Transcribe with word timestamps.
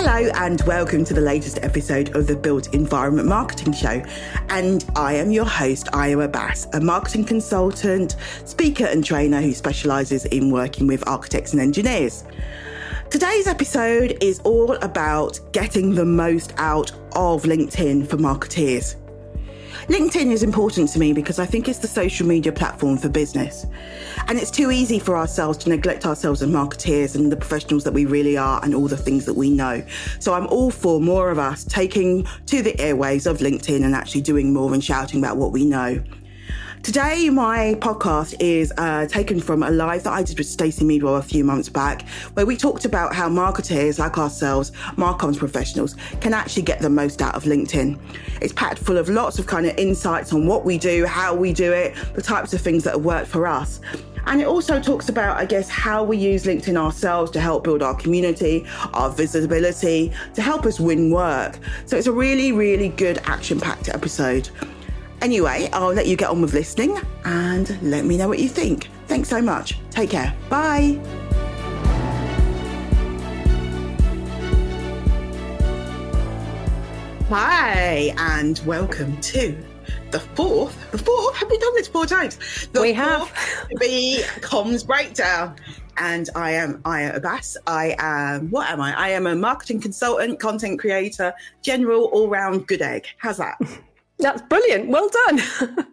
Hello, 0.00 0.30
and 0.36 0.60
welcome 0.60 1.04
to 1.06 1.12
the 1.12 1.20
latest 1.20 1.58
episode 1.60 2.14
of 2.14 2.28
the 2.28 2.36
Built 2.36 2.72
Environment 2.72 3.26
Marketing 3.26 3.72
Show. 3.72 4.00
And 4.48 4.84
I 4.94 5.14
am 5.14 5.32
your 5.32 5.44
host, 5.44 5.86
Ayo 5.86 6.24
Abbas, 6.24 6.68
a 6.72 6.80
marketing 6.80 7.24
consultant, 7.24 8.14
speaker, 8.44 8.84
and 8.84 9.04
trainer 9.04 9.40
who 9.40 9.52
specializes 9.52 10.24
in 10.26 10.52
working 10.52 10.86
with 10.86 11.06
architects 11.08 11.50
and 11.50 11.60
engineers. 11.60 12.22
Today's 13.10 13.48
episode 13.48 14.16
is 14.20 14.38
all 14.44 14.74
about 14.76 15.40
getting 15.50 15.96
the 15.96 16.04
most 16.04 16.54
out 16.58 16.92
of 17.16 17.42
LinkedIn 17.42 18.06
for 18.08 18.18
marketeers. 18.18 18.94
LinkedIn 19.88 20.30
is 20.32 20.42
important 20.42 20.90
to 20.90 20.98
me 20.98 21.14
because 21.14 21.38
I 21.38 21.46
think 21.46 21.66
it's 21.66 21.78
the 21.78 21.88
social 21.88 22.26
media 22.26 22.52
platform 22.52 22.98
for 22.98 23.08
business. 23.08 23.64
And 24.26 24.38
it's 24.38 24.50
too 24.50 24.70
easy 24.70 24.98
for 24.98 25.16
ourselves 25.16 25.56
to 25.58 25.70
neglect 25.70 26.04
ourselves 26.04 26.42
as 26.42 26.50
marketeers 26.50 27.14
and 27.14 27.32
the 27.32 27.38
professionals 27.38 27.84
that 27.84 27.94
we 27.94 28.04
really 28.04 28.36
are 28.36 28.62
and 28.62 28.74
all 28.74 28.86
the 28.86 28.98
things 28.98 29.24
that 29.24 29.32
we 29.32 29.48
know. 29.48 29.82
So 30.18 30.34
I'm 30.34 30.46
all 30.48 30.70
for 30.70 31.00
more 31.00 31.30
of 31.30 31.38
us 31.38 31.64
taking 31.64 32.26
to 32.46 32.60
the 32.60 32.74
airwaves 32.74 33.26
of 33.26 33.38
LinkedIn 33.38 33.82
and 33.82 33.94
actually 33.94 34.20
doing 34.20 34.52
more 34.52 34.74
and 34.74 34.84
shouting 34.84 35.20
about 35.20 35.38
what 35.38 35.52
we 35.52 35.64
know. 35.64 36.02
Today, 36.82 37.28
my 37.28 37.76
podcast 37.80 38.36
is 38.40 38.72
uh, 38.78 39.06
taken 39.06 39.40
from 39.40 39.62
a 39.62 39.70
live 39.70 40.04
that 40.04 40.12
I 40.12 40.22
did 40.22 40.38
with 40.38 40.46
Stacey 40.46 40.84
Meadwell 40.84 41.16
a 41.16 41.22
few 41.22 41.44
months 41.44 41.68
back, 41.68 42.08
where 42.34 42.46
we 42.46 42.56
talked 42.56 42.84
about 42.84 43.14
how 43.14 43.28
marketers 43.28 43.98
like 43.98 44.16
ourselves, 44.16 44.70
Marcoms 44.96 45.36
professionals, 45.36 45.96
can 46.20 46.32
actually 46.32 46.62
get 46.62 46.78
the 46.78 46.88
most 46.88 47.20
out 47.20 47.34
of 47.34 47.44
LinkedIn. 47.44 47.98
It's 48.40 48.52
packed 48.52 48.78
full 48.78 48.96
of 48.96 49.08
lots 49.08 49.38
of 49.38 49.46
kind 49.46 49.66
of 49.66 49.76
insights 49.76 50.32
on 50.32 50.46
what 50.46 50.64
we 50.64 50.78
do, 50.78 51.04
how 51.04 51.34
we 51.34 51.52
do 51.52 51.72
it, 51.72 51.94
the 52.14 52.22
types 52.22 52.54
of 52.54 52.60
things 52.60 52.84
that 52.84 52.94
have 52.94 53.04
worked 53.04 53.28
for 53.28 53.46
us. 53.46 53.80
And 54.26 54.40
it 54.40 54.46
also 54.46 54.80
talks 54.80 55.08
about, 55.08 55.36
I 55.36 55.46
guess, 55.46 55.68
how 55.68 56.04
we 56.04 56.16
use 56.16 56.44
LinkedIn 56.44 56.76
ourselves 56.76 57.30
to 57.32 57.40
help 57.40 57.64
build 57.64 57.82
our 57.82 57.94
community, 57.94 58.64
our 58.94 59.10
visibility, 59.10 60.12
to 60.34 60.42
help 60.42 60.64
us 60.64 60.78
win 60.78 61.10
work. 61.10 61.58
So 61.86 61.96
it's 61.96 62.06
a 62.06 62.12
really, 62.12 62.52
really 62.52 62.88
good 62.88 63.18
action 63.24 63.58
packed 63.60 63.88
episode. 63.88 64.48
Anyway, 65.20 65.68
I'll 65.72 65.92
let 65.92 66.06
you 66.06 66.16
get 66.16 66.30
on 66.30 66.40
with 66.40 66.54
listening 66.54 66.96
and 67.24 67.82
let 67.82 68.04
me 68.04 68.16
know 68.16 68.28
what 68.28 68.38
you 68.38 68.48
think. 68.48 68.88
Thanks 69.08 69.28
so 69.28 69.42
much. 69.42 69.78
Take 69.90 70.10
care. 70.10 70.34
Bye. 70.48 71.00
Hi, 77.28 78.14
and 78.16 78.58
welcome 78.64 79.20
to 79.20 79.54
the 80.12 80.20
fourth. 80.20 80.90
The 80.92 80.98
fourth? 80.98 81.36
Have 81.36 81.50
we 81.50 81.58
done 81.58 81.74
this 81.74 81.88
four 81.88 82.06
times? 82.06 82.38
The 82.72 82.80
we 82.80 82.92
have. 82.94 83.28
The 83.70 84.22
comms 84.40 84.86
breakdown. 84.86 85.56
And 85.98 86.30
I 86.36 86.52
am 86.52 86.80
Ayo 86.82 87.16
Abbas. 87.16 87.56
I 87.66 87.96
am, 87.98 88.50
what 88.50 88.70
am 88.70 88.80
I? 88.80 88.96
I 88.96 89.08
am 89.10 89.26
a 89.26 89.34
marketing 89.34 89.80
consultant, 89.80 90.38
content 90.38 90.78
creator, 90.78 91.34
general 91.60 92.04
all 92.04 92.28
round 92.28 92.68
good 92.68 92.82
egg. 92.82 93.06
How's 93.18 93.38
that? 93.38 93.58
That's 94.18 94.42
brilliant. 94.42 94.88
Well 94.88 95.08
done. 95.26 95.40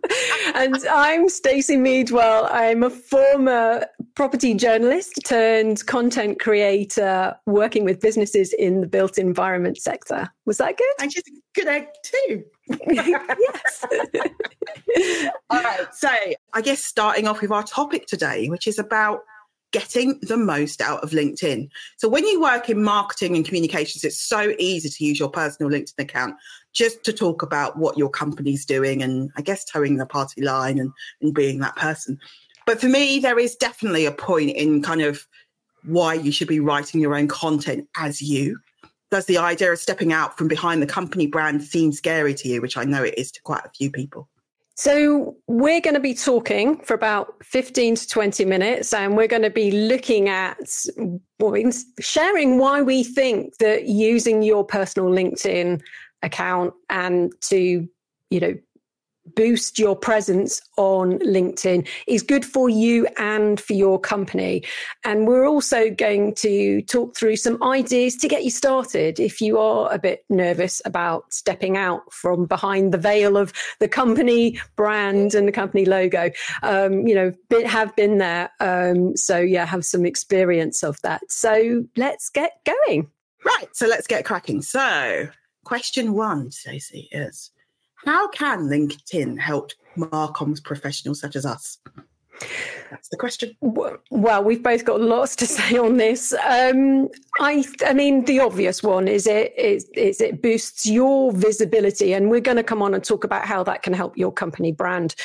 and 0.56 0.76
I'm 0.90 1.30
Stacey 1.30 1.78
Meadwell. 1.78 2.48
I'm 2.52 2.82
a 2.82 2.90
former 2.90 3.86
property 4.16 4.56
journalist 4.56 5.20
turned 5.26 5.86
content 5.86 6.40
creator 6.40 7.36
working 7.46 7.84
with 7.84 8.02
businesses 8.02 8.54
in 8.54 8.82
the 8.82 8.88
built 8.88 9.20
environment 9.20 9.78
sector. 9.78 10.28
Was 10.46 10.58
that 10.58 10.76
good? 10.78 10.94
And 11.00 11.14
she's 11.14 11.24
a 11.28 11.32
good 11.54 11.68
egg 11.68 11.88
too. 12.04 12.44
yes. 12.90 13.86
All 15.52 15.62
right. 15.62 15.86
So 15.94 16.10
I 16.54 16.62
guess 16.62 16.84
starting 16.84 17.28
off 17.28 17.42
with 17.42 17.52
our 17.52 17.64
topic 17.64 18.08
today, 18.08 18.48
which 18.50 18.66
is 18.66 18.80
about 18.80 19.20
getting 19.76 20.18
the 20.22 20.38
most 20.38 20.80
out 20.80 21.04
of 21.04 21.10
LinkedIn. 21.10 21.68
So 21.98 22.08
when 22.08 22.26
you 22.26 22.40
work 22.40 22.70
in 22.70 22.82
marketing 22.82 23.36
and 23.36 23.44
communications, 23.44 24.06
it's 24.06 24.18
so 24.18 24.54
easy 24.58 24.88
to 24.88 25.06
use 25.06 25.20
your 25.20 25.28
personal 25.28 25.70
LinkedIn 25.70 26.00
account 26.00 26.36
just 26.72 27.04
to 27.04 27.12
talk 27.12 27.42
about 27.42 27.78
what 27.78 27.98
your 27.98 28.10
company's 28.10 28.64
doing 28.64 29.04
and 29.04 29.32
I 29.36 29.42
guess 29.42 29.66
towing 29.66 29.98
the 29.98 30.06
party 30.06 30.42
line 30.42 30.80
and, 30.80 30.94
and 31.22 31.34
being 31.34 31.60
that 31.60 31.76
person. 31.76 32.18
But 32.66 32.80
for 32.80 32.88
me, 32.88 33.20
there 33.20 33.38
is 33.38 33.58
definitely 33.58 34.06
a 34.06 34.14
point 34.14 34.52
in 34.52 34.82
kind 34.82 35.02
of 35.02 35.28
why 35.84 36.14
you 36.14 36.32
should 36.32 36.48
be 36.48 36.62
writing 36.62 37.02
your 37.02 37.14
own 37.14 37.28
content 37.28 37.86
as 37.98 38.22
you. 38.22 38.58
Does 39.12 39.26
the 39.26 39.40
idea 39.40 39.74
of 39.74 39.80
stepping 39.80 40.14
out 40.14 40.38
from 40.38 40.48
behind 40.48 40.82
the 40.82 40.88
company 40.88 41.28
brand 41.28 41.64
seem 41.64 41.92
scary 41.92 42.34
to 42.34 42.48
you, 42.48 42.62
which 42.62 42.78
I 42.78 42.86
know 42.86 43.04
it 43.04 43.16
is 43.18 43.30
to 43.34 43.42
quite 43.42 43.66
a 43.66 43.72
few 43.76 43.92
people? 43.92 44.30
So, 44.78 45.38
we're 45.48 45.80
going 45.80 45.94
to 45.94 46.02
be 46.02 46.14
talking 46.14 46.80
for 46.80 46.96
about 46.96 47.36
15 47.44 47.96
to 47.96 48.08
20 48.08 48.44
minutes, 48.44 48.94
and 48.94 49.16
we're 49.16 49.28
going 49.28 49.44
to 49.44 49.50
be 49.50 49.72
looking 49.72 50.28
at 50.28 50.58
sharing 52.02 52.58
why 52.58 52.82
we 52.82 53.04
think 53.06 53.58
that 53.60 53.86
using 53.86 54.44
your 54.44 54.66
personal 54.66 55.10
LinkedIn 55.10 55.82
account 56.24 56.74
and 56.90 57.32
to, 57.44 57.88
you 58.30 58.40
know, 58.40 58.54
boost 59.36 59.80
your 59.80 59.96
presence 59.96 60.62
on 60.78 61.20
LinkedIn 61.20 61.88
is 62.08 62.22
good 62.22 62.46
for 62.46 62.70
you 62.70 63.08
and 63.18 63.60
for 63.60 63.74
your 63.74 64.00
company. 64.00 64.64
And 65.04 65.28
we're 65.28 65.48
also 65.48 65.90
going 65.90 66.36
to 66.36 66.82
talk 66.84 67.16
through 67.16 67.38
some 67.38 67.62
ideas 67.64 68.16
to 68.18 68.28
get 68.28 68.44
you 68.44 68.52
started 68.52 69.20
if 69.20 69.42
you 69.42 69.58
are 69.58 69.92
a 69.92 70.00
bit 70.00 70.26
nervous 70.30 70.82
about 70.86 71.34
stepping 71.34 71.78
out 71.78 72.12
from 72.14 72.46
behind 72.46 72.94
the 72.94 72.98
veil 72.98 73.38
of 73.38 73.54
the 73.80 73.88
company 73.88 74.60
brand 74.76 75.34
and 75.34 75.48
the 75.48 75.52
company 75.52 75.86
logo. 75.86 76.32
Um, 76.64 77.08
you 77.08 77.16
know, 77.16 77.34
have 77.66 77.96
been 77.96 78.18
there. 78.18 78.50
Um, 78.60 79.16
so, 79.18 79.40
yeah, 79.40 79.66
have 79.66 79.86
some 79.86 80.06
experience 80.06 80.84
of 80.84 81.02
that. 81.02 81.22
So, 81.30 81.86
let's 81.96 82.30
get 82.30 82.60
going. 82.66 83.08
Right. 83.44 83.68
So, 83.74 83.88
let's 83.88 84.08
get 84.08 84.26
cracking. 84.26 84.62
So, 84.62 85.30
question 85.64 86.14
one, 86.14 86.52
Stacey, 86.52 87.10
is 87.12 87.52
how 88.06 88.28
can 88.30 88.68
LinkedIn 88.68 89.40
help 89.40 89.72
Marcoms 89.98 90.62
professionals 90.62 91.20
such 91.20 91.36
as 91.36 91.46
us? 91.46 91.80
That's 92.92 93.10
the 93.10 93.18
question. 93.18 93.56
Well, 93.62 94.44
we've 94.44 94.62
both 94.62 94.86
got 94.86 95.02
lots 95.02 95.36
to 95.38 95.48
say 95.48 95.78
on 95.78 95.98
this. 95.98 96.34
Um, 96.34 97.10
I, 97.40 97.66
I 97.86 97.94
mean, 97.94 98.26
the 98.26 98.40
obvious 98.40 98.84
one 98.84 99.08
is 99.08 99.28
it 99.28 99.54
is, 99.58 99.86
is 99.96 100.22
it 100.22 100.42
boosts 100.42 100.86
your 100.86 101.32
visibility, 101.32 102.14
and 102.14 102.30
we're 102.30 102.42
going 102.42 102.58
to 102.58 102.64
come 102.64 102.82
on 102.82 102.94
and 102.94 103.04
talk 103.04 103.24
about 103.24 103.46
how 103.46 103.64
that 103.64 103.84
can 103.84 103.94
help 103.94 104.18
your 104.18 104.32
company 104.32 104.72
brand 104.72 105.16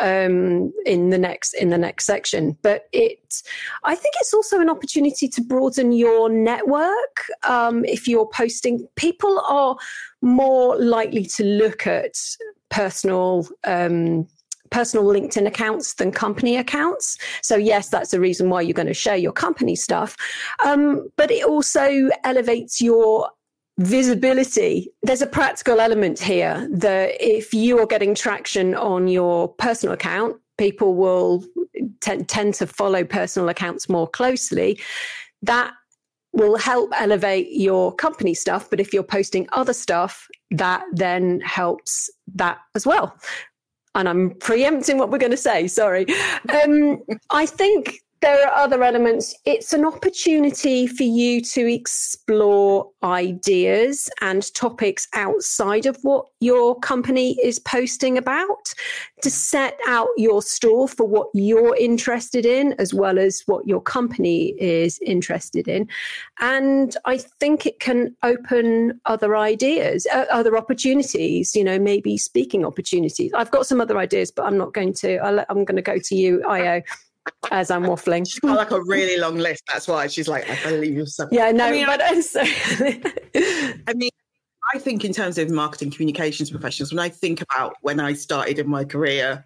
um, 0.00 0.72
in 0.86 1.10
the 1.10 1.18
next 1.18 1.54
in 1.54 1.70
the 1.70 1.78
next 1.78 2.06
section. 2.06 2.56
But 2.62 2.88
it, 2.92 3.42
I 3.84 3.94
think 3.94 4.14
it's 4.20 4.34
also 4.34 4.60
an 4.60 4.70
opportunity 4.70 5.28
to 5.28 5.42
broaden 5.42 5.92
your 5.92 6.28
network. 6.28 7.24
Um, 7.44 7.84
if 7.84 8.08
you're 8.08 8.28
posting, 8.28 8.86
people 8.96 9.40
are 9.46 9.76
more 10.22 10.76
likely 10.78 11.26
to 11.26 11.44
look 11.44 11.86
at 11.86 12.16
personal 12.70 13.46
um, 13.64 14.26
personal 14.74 15.04
LinkedIn 15.04 15.46
accounts 15.46 15.94
than 15.94 16.10
company 16.10 16.56
accounts. 16.56 17.16
So, 17.42 17.54
yes, 17.54 17.88
that's 17.90 18.10
the 18.10 18.18
reason 18.18 18.50
why 18.50 18.62
you're 18.62 18.74
going 18.74 18.88
to 18.88 19.02
share 19.06 19.16
your 19.16 19.30
company 19.30 19.76
stuff. 19.76 20.16
Um, 20.64 21.08
but 21.16 21.30
it 21.30 21.44
also 21.44 22.10
elevates 22.24 22.80
your 22.80 23.30
visibility. 23.78 24.88
There's 25.04 25.22
a 25.22 25.28
practical 25.28 25.78
element 25.78 26.18
here 26.18 26.68
that 26.72 27.12
if 27.20 27.54
you 27.54 27.78
are 27.78 27.86
getting 27.86 28.16
traction 28.16 28.74
on 28.74 29.06
your 29.06 29.48
personal 29.48 29.94
account, 29.94 30.40
people 30.58 30.96
will 30.96 31.44
t- 32.00 32.24
tend 32.24 32.54
to 32.54 32.66
follow 32.66 33.04
personal 33.04 33.48
accounts 33.50 33.88
more 33.88 34.08
closely. 34.08 34.80
That 35.42 35.72
will 36.32 36.56
help 36.56 36.90
elevate 36.96 37.52
your 37.52 37.94
company 37.94 38.34
stuff. 38.34 38.68
But 38.70 38.80
if 38.80 38.92
you're 38.92 39.04
posting 39.04 39.48
other 39.52 39.72
stuff, 39.72 40.26
that 40.50 40.82
then 40.92 41.40
helps 41.42 42.10
that 42.34 42.58
as 42.74 42.84
well 42.84 43.16
and 43.94 44.08
I'm 44.08 44.30
preempting 44.30 44.98
what 44.98 45.10
we're 45.10 45.18
going 45.18 45.30
to 45.30 45.36
say. 45.36 45.68
Sorry. 45.68 46.06
Um, 46.64 47.02
I 47.30 47.46
think 47.46 48.03
there 48.24 48.48
are 48.48 48.54
other 48.54 48.82
elements. 48.82 49.34
It's 49.44 49.74
an 49.74 49.84
opportunity 49.84 50.86
for 50.86 51.02
you 51.02 51.42
to 51.42 51.70
explore 51.70 52.90
ideas 53.02 54.08
and 54.22 54.42
topics 54.54 55.06
outside 55.12 55.84
of 55.84 55.98
what 56.04 56.24
your 56.40 56.78
company 56.80 57.36
is 57.44 57.58
posting 57.58 58.16
about, 58.16 58.72
to 59.20 59.30
set 59.30 59.78
out 59.86 60.08
your 60.16 60.40
store 60.40 60.88
for 60.88 61.06
what 61.06 61.28
you're 61.34 61.76
interested 61.76 62.46
in, 62.46 62.72
as 62.78 62.94
well 62.94 63.18
as 63.18 63.42
what 63.44 63.68
your 63.68 63.82
company 63.82 64.54
is 64.58 64.98
interested 65.02 65.68
in. 65.68 65.86
And 66.40 66.96
I 67.04 67.18
think 67.18 67.66
it 67.66 67.78
can 67.78 68.16
open 68.22 69.02
other 69.04 69.36
ideas, 69.36 70.06
uh, 70.10 70.24
other 70.30 70.56
opportunities, 70.56 71.54
you 71.54 71.62
know, 71.62 71.78
maybe 71.78 72.16
speaking 72.16 72.64
opportunities. 72.64 73.34
I've 73.34 73.50
got 73.50 73.66
some 73.66 73.82
other 73.82 73.98
ideas, 73.98 74.30
but 74.30 74.46
I'm 74.46 74.56
not 74.56 74.72
going 74.72 74.94
to, 74.94 75.18
i 75.18 75.44
am 75.50 75.66
going 75.66 75.76
to 75.76 75.82
go 75.82 75.98
to 75.98 76.14
you, 76.14 76.42
Ayo 76.46 76.82
as 77.50 77.70
I'm 77.70 77.84
waffling. 77.84 78.26
She's 78.28 78.40
got 78.40 78.56
like 78.56 78.70
a 78.70 78.82
really 78.82 79.18
long 79.18 79.36
list. 79.36 79.62
That's 79.68 79.88
why 79.88 80.06
she's 80.06 80.28
like, 80.28 80.48
I 80.48 80.70
believe 80.70 80.94
you're 80.94 81.06
something. 81.06 81.36
Yeah, 81.36 81.50
no, 81.52 81.66
I 81.66 81.72
mean, 81.72 81.86
but 81.86 82.00
I, 82.02 82.12
I 83.86 83.94
mean, 83.94 84.10
I 84.74 84.78
think 84.78 85.04
in 85.04 85.12
terms 85.12 85.38
of 85.38 85.50
marketing 85.50 85.90
communications 85.90 86.50
professionals, 86.50 86.92
when 86.92 87.00
I 87.00 87.08
think 87.08 87.42
about 87.42 87.76
when 87.82 88.00
I 88.00 88.14
started 88.14 88.58
in 88.58 88.68
my 88.68 88.84
career 88.84 89.44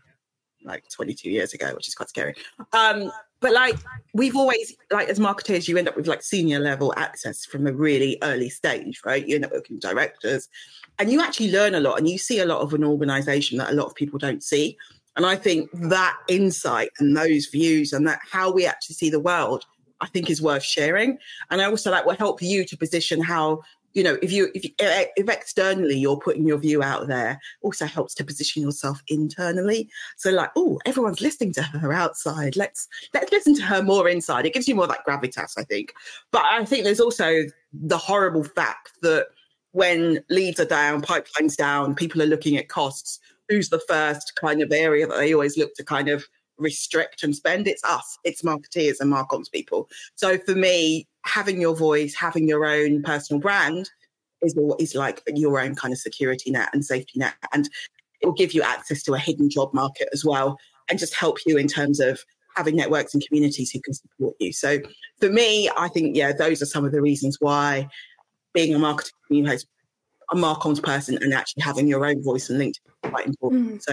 like 0.65 0.85
22 0.91 1.31
years 1.31 1.55
ago, 1.55 1.73
which 1.75 1.89
is 1.89 1.95
quite 1.95 2.09
scary. 2.09 2.35
Um, 2.73 3.11
but 3.41 3.53
like 3.53 3.77
we've 4.15 4.37
always 4.37 4.75
like 4.91 5.09
as 5.09 5.21
marketers, 5.21 5.69
you 5.69 5.77
end 5.77 5.89
up 5.89 5.97
with 5.97 6.09
like 6.09 6.23
senior 6.23 6.59
level 6.59 6.93
access 6.97 7.45
from 7.45 7.67
a 7.67 7.73
really 7.73 8.19
early 8.23 8.51
stage, 8.51 9.01
right? 9.05 9.27
You 9.27 9.37
end 9.37 9.45
up 9.45 9.53
working 9.53 9.77
with 9.77 9.83
directors, 9.83 10.49
and 10.99 11.11
you 11.11 11.21
actually 11.21 11.53
learn 11.53 11.75
a 11.75 11.81
lot, 11.81 11.99
and 11.99 12.09
you 12.09 12.19
see 12.19 12.41
a 12.41 12.47
lot 12.47 12.61
of 12.61 12.75
an 12.75 12.85
organization 12.85 13.59
that 13.59 13.71
a 13.71 13.75
lot 13.75 13.87
of 13.87 13.95
people 13.95 14.19
don't 14.19 14.43
see. 14.43 14.77
And 15.19 15.27
I 15.27 15.35
think 15.35 15.69
that 15.73 16.17
insight 16.29 16.91
and 17.01 17.17
those 17.17 17.47
views 17.47 17.93
and 17.93 18.07
that 18.07 18.21
how 18.31 18.53
we 18.53 18.65
actually 18.65 18.95
see 18.95 19.11
the 19.11 19.19
world, 19.19 19.65
I 20.01 20.07
think 20.07 20.31
is 20.31 20.41
worth 20.41 20.63
sharing. 20.63 21.19
And 21.51 21.61
I 21.61 21.65
also 21.65 21.91
like 21.91 22.07
will 22.07 22.15
help 22.15 22.41
you 22.41 22.65
to 22.65 22.77
position 22.77 23.21
how 23.21 23.63
you 23.95 24.05
know 24.05 24.17
if 24.23 24.31
you 24.31 24.49
if 24.55 24.65
you, 24.65 24.71
if 24.79 25.29
externally 25.29 25.99
you're 25.99 26.21
putting 26.21 26.47
your 26.47 26.59
view 26.59 26.85
out 26.85 27.09
there 27.09 27.41
also 27.63 27.85
helps 27.85 28.15
to 28.15 28.25
position 28.25 28.63
yourself 28.63 29.03
internally. 29.09 29.91
So 30.19 30.31
like 30.31 30.53
oh 30.55 30.79
everyone's 30.87 31.21
listening 31.21 31.53
to 31.55 31.63
her 31.65 31.93
outside. 31.93 32.55
Let's 32.55 32.87
let's 33.13 33.33
listen 33.33 33.57
to 33.57 33.63
her 33.63 33.83
more 33.83 34.09
inside. 34.09 34.47
It 34.47 34.55
gives 34.55 34.69
you 34.69 34.77
more 34.77 34.87
that 34.87 35.05
gravitas 35.05 35.55
i 35.59 35.65
think. 35.65 35.95
But 36.31 36.45
i 36.45 36.65
think 36.65 36.85
there's 36.85 37.01
also 37.01 37.45
the 37.73 37.99
horrible 37.99 38.45
fact 38.45 38.91
that 39.03 39.27
when 39.73 40.23
leads 40.31 40.61
are 40.61 40.65
down 40.65 41.03
pipelines 41.03 41.57
down 41.57 41.95
people 41.95 42.23
are 42.23 42.27
looking 42.27 42.57
at 42.57 42.69
costs 42.69 43.19
who's 43.49 43.69
the 43.69 43.81
first 43.89 44.33
kind 44.41 44.63
of 44.63 44.73
area 44.73 45.07
that 45.07 45.17
they 45.17 45.33
always 45.33 45.57
look 45.57 45.75
to 45.75 45.85
kind 45.85 46.09
of 46.09 46.25
restrict 46.59 47.23
and 47.23 47.35
spend. 47.35 47.67
It's 47.67 47.85
us, 47.85 48.19
it's 48.25 48.43
marketeers 48.43 49.01
and 49.01 49.13
marcoms 49.13 49.51
people. 49.51 49.89
So 50.17 50.39
for 50.39 50.55
me, 50.55 51.07
having 51.25 51.61
your 51.61 51.77
voice, 51.77 52.15
having 52.15 52.49
your 52.49 52.65
own 52.67 53.03
personal 53.03 53.41
brand 53.41 53.91
is 54.43 54.57
is 54.79 54.95
like 54.95 55.23
your 55.27 55.61
own 55.61 55.75
kind 55.75 55.93
of 55.93 55.99
security 55.99 56.51
net 56.51 56.69
and 56.73 56.85
safety 56.85 57.19
net. 57.19 57.35
And 57.53 57.69
it 58.21 58.27
will 58.27 58.33
give 58.33 58.53
you 58.53 58.63
access 58.63 59.03
to 59.05 59.15
a 59.15 59.19
hidden 59.19 59.49
job 59.49 59.73
market 59.73 60.09
as 60.13 60.25
well 60.25 60.59
and 60.89 60.99
just 60.99 61.15
help 61.15 61.39
you 61.47 61.57
in 61.57 61.69
terms 61.69 62.01
of 62.01 62.21
having 62.57 62.75
networks 62.75 63.15
and 63.15 63.25
communities 63.27 63.71
who 63.71 63.81
can 63.81 63.95
support 63.95 64.35
you. 64.41 64.53
So 64.53 64.79
for 65.21 65.31
me, 65.31 65.71
I 65.77 65.89
think, 65.89 66.17
yeah, 66.17 66.33
those 66.33 66.61
are 66.61 66.67
some 66.67 66.85
of 66.85 66.93
the 66.93 67.01
reasons 67.01 67.37
why 67.41 67.89
being 68.53 68.75
a 68.75 68.79
marketing 68.79 69.13
communicator 69.27 69.67
a 70.31 70.37
Marcoms 70.37 70.81
person 70.81 71.19
and 71.21 71.33
actually 71.33 71.63
having 71.63 71.87
your 71.87 72.05
own 72.05 72.23
voice 72.23 72.51
and 72.51 72.61
LinkedIn 72.61 72.69
is 72.69 73.11
quite 73.11 73.27
important. 73.27 73.77
Mm. 73.77 73.83
So, 73.83 73.93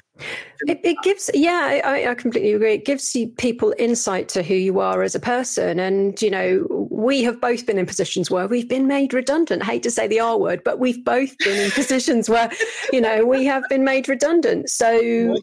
it, 0.68 0.80
it, 0.84 0.98
gives, 1.02 1.30
yeah, 1.34 1.82
I, 1.84 2.10
I, 2.10 2.16
completely 2.16 2.54
agree. 2.54 2.74
It 2.74 2.86
gives 2.86 3.16
you 3.16 3.28
people 3.28 3.74
insight 3.78 4.28
to 4.30 4.44
who 4.44 4.54
you 4.54 4.80
are 4.80 5.02
as 5.02 5.16
a 5.16 5.20
person. 5.20 5.80
And, 5.80 6.22
you 6.22 6.30
know, 6.30 6.88
we 6.90 7.24
have 7.24 7.40
both 7.40 7.66
been 7.66 7.78
in 7.78 7.86
positions 7.86 8.30
where 8.30 8.48
we've 8.48 8.68
been 8.68 8.88
made 8.88 9.14
redundant. 9.14 9.62
I 9.62 9.66
hate 9.66 9.84
to 9.84 9.92
say 9.92 10.08
the 10.08 10.20
R 10.20 10.38
word, 10.38 10.62
but 10.64 10.80
we've 10.80 11.04
both 11.06 11.38
been 11.38 11.60
in 11.60 11.72
positions 11.72 12.30
where, 12.30 12.52
you 12.92 13.00
know, 13.00 13.26
we 13.26 13.46
have 13.46 13.64
been 13.70 13.84
made 13.84 14.10
redundant. 14.10 14.70
So 14.70 14.90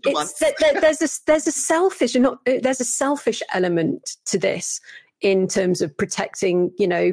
it's, 0.05 0.39
there, 0.39 0.81
there's 0.81 1.01
a, 1.01 1.09
there's 1.27 1.47
a 1.47 1.53
selfish, 1.53 2.15
not, 2.15 2.39
there's 2.45 2.81
a 2.81 2.85
selfish 2.85 3.43
element 3.53 4.17
to 4.27 4.39
this 4.39 4.81
in 5.23 5.49
terms 5.49 5.81
of 5.81 5.97
protecting, 5.97 6.73
you 6.79 6.87
know, 6.87 7.13